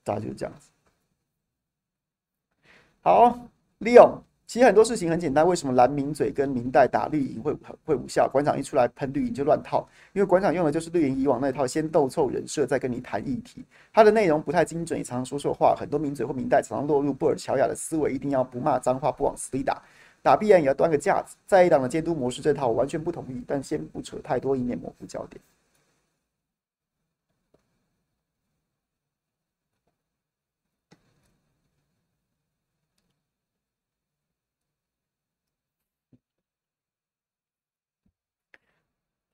[0.05, 0.69] 大概就是这样子。
[3.03, 3.39] 好，
[3.79, 4.17] 利用。
[4.47, 8.29] 其实很多事情很简单，为什么蓝名嘴跟明代打绿营会会无效？
[8.29, 13.65] 馆长一出来喷绿营就乱套，因为馆长用的就是绿营以往那套，先斗臭人设，再跟你谈议题。
[13.91, 15.75] 他的内容不太精准，也常常说错话。
[15.75, 19.83] 很多名嘴或明代常常落入布尔乔亚的思维，一定要不骂脏话，不往死里打，
[20.23, 21.37] 打必然也要端个架子。
[21.47, 25.41] 在野党的监督模式这套我完全不同意，但先不扯太多，以免模糊焦点。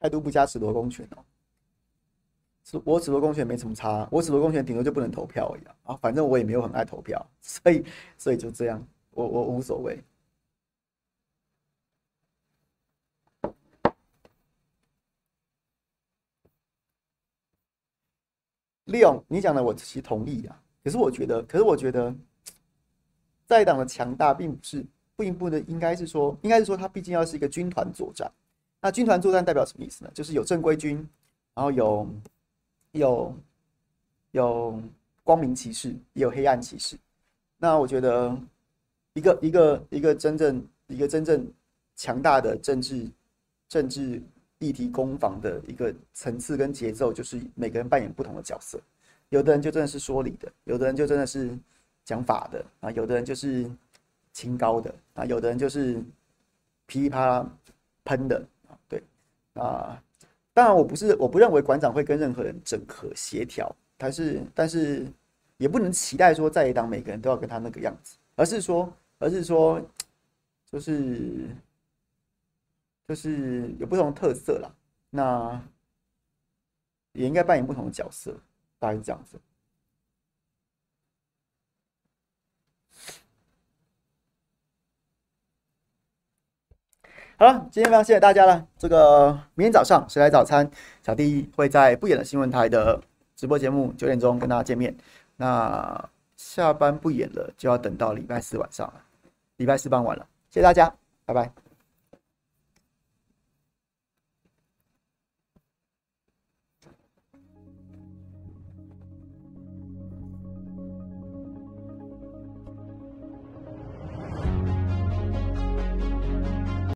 [0.00, 1.24] 态度不佳，褫夺公权哦。
[2.84, 5.96] 我褫夺公权没什么差，我褫夺公权顶多就不能投票一样啊。
[5.96, 7.84] 反正我也没有很爱投票，所以
[8.16, 10.02] 所以就这样，我我无所谓。
[18.84, 20.62] 利用你讲的，我其实同意啊。
[20.82, 22.14] 可是我觉得，可是我觉得，
[23.46, 24.84] 在党的强大并不是，
[25.16, 28.32] 并不能应该是说，应该是说，他毕竟要是一个军团作战。
[28.82, 30.10] 那军团作战代表什么意思呢？
[30.14, 30.96] 就是有正规军，
[31.54, 32.08] 然后有
[32.92, 33.34] 有
[34.30, 34.82] 有
[35.22, 36.96] 光明骑士，也有黑暗骑士。
[37.58, 38.34] 那我觉得
[39.12, 41.46] 一个一个一个真正一个真正
[41.94, 43.06] 强大的政治
[43.68, 44.22] 政治
[44.60, 48.80] 议题攻防的一个层次跟节奏，就是每个人扮演不同的角色。
[49.28, 51.56] 有的人就真的是说理的，有的人就真的是
[52.02, 53.70] 讲法的啊，有的人就是
[54.32, 56.02] 清高的啊，有的人就是
[56.86, 57.46] 噼里啪啦
[58.04, 58.42] 喷的。
[59.60, 60.02] 啊，
[60.54, 65.06] 当然我不是，我不认为馆长会跟任何人整合协调，他是但是
[65.58, 69.80] 也不能期待说在野党每个人都要跟他那个样子，而是说而是说
[70.70, 71.48] 就是
[73.06, 74.72] 就是有不同特色啦，
[75.10, 75.62] 那
[77.12, 78.34] 也应该扮演不同的角色，
[78.78, 79.38] 大概是这样子。
[87.40, 88.66] 好了，今天非常谢谢大家了。
[88.76, 90.70] 这个明天早上谁来早餐？
[91.02, 93.00] 小弟会在不远的新闻台的
[93.34, 94.94] 直播节目九点钟跟大家见面。
[95.38, 99.00] 那下班不演了，就要等到礼拜四晚上了，
[99.56, 100.26] 礼拜四傍晚了。
[100.50, 101.69] 谢谢大家，拜拜。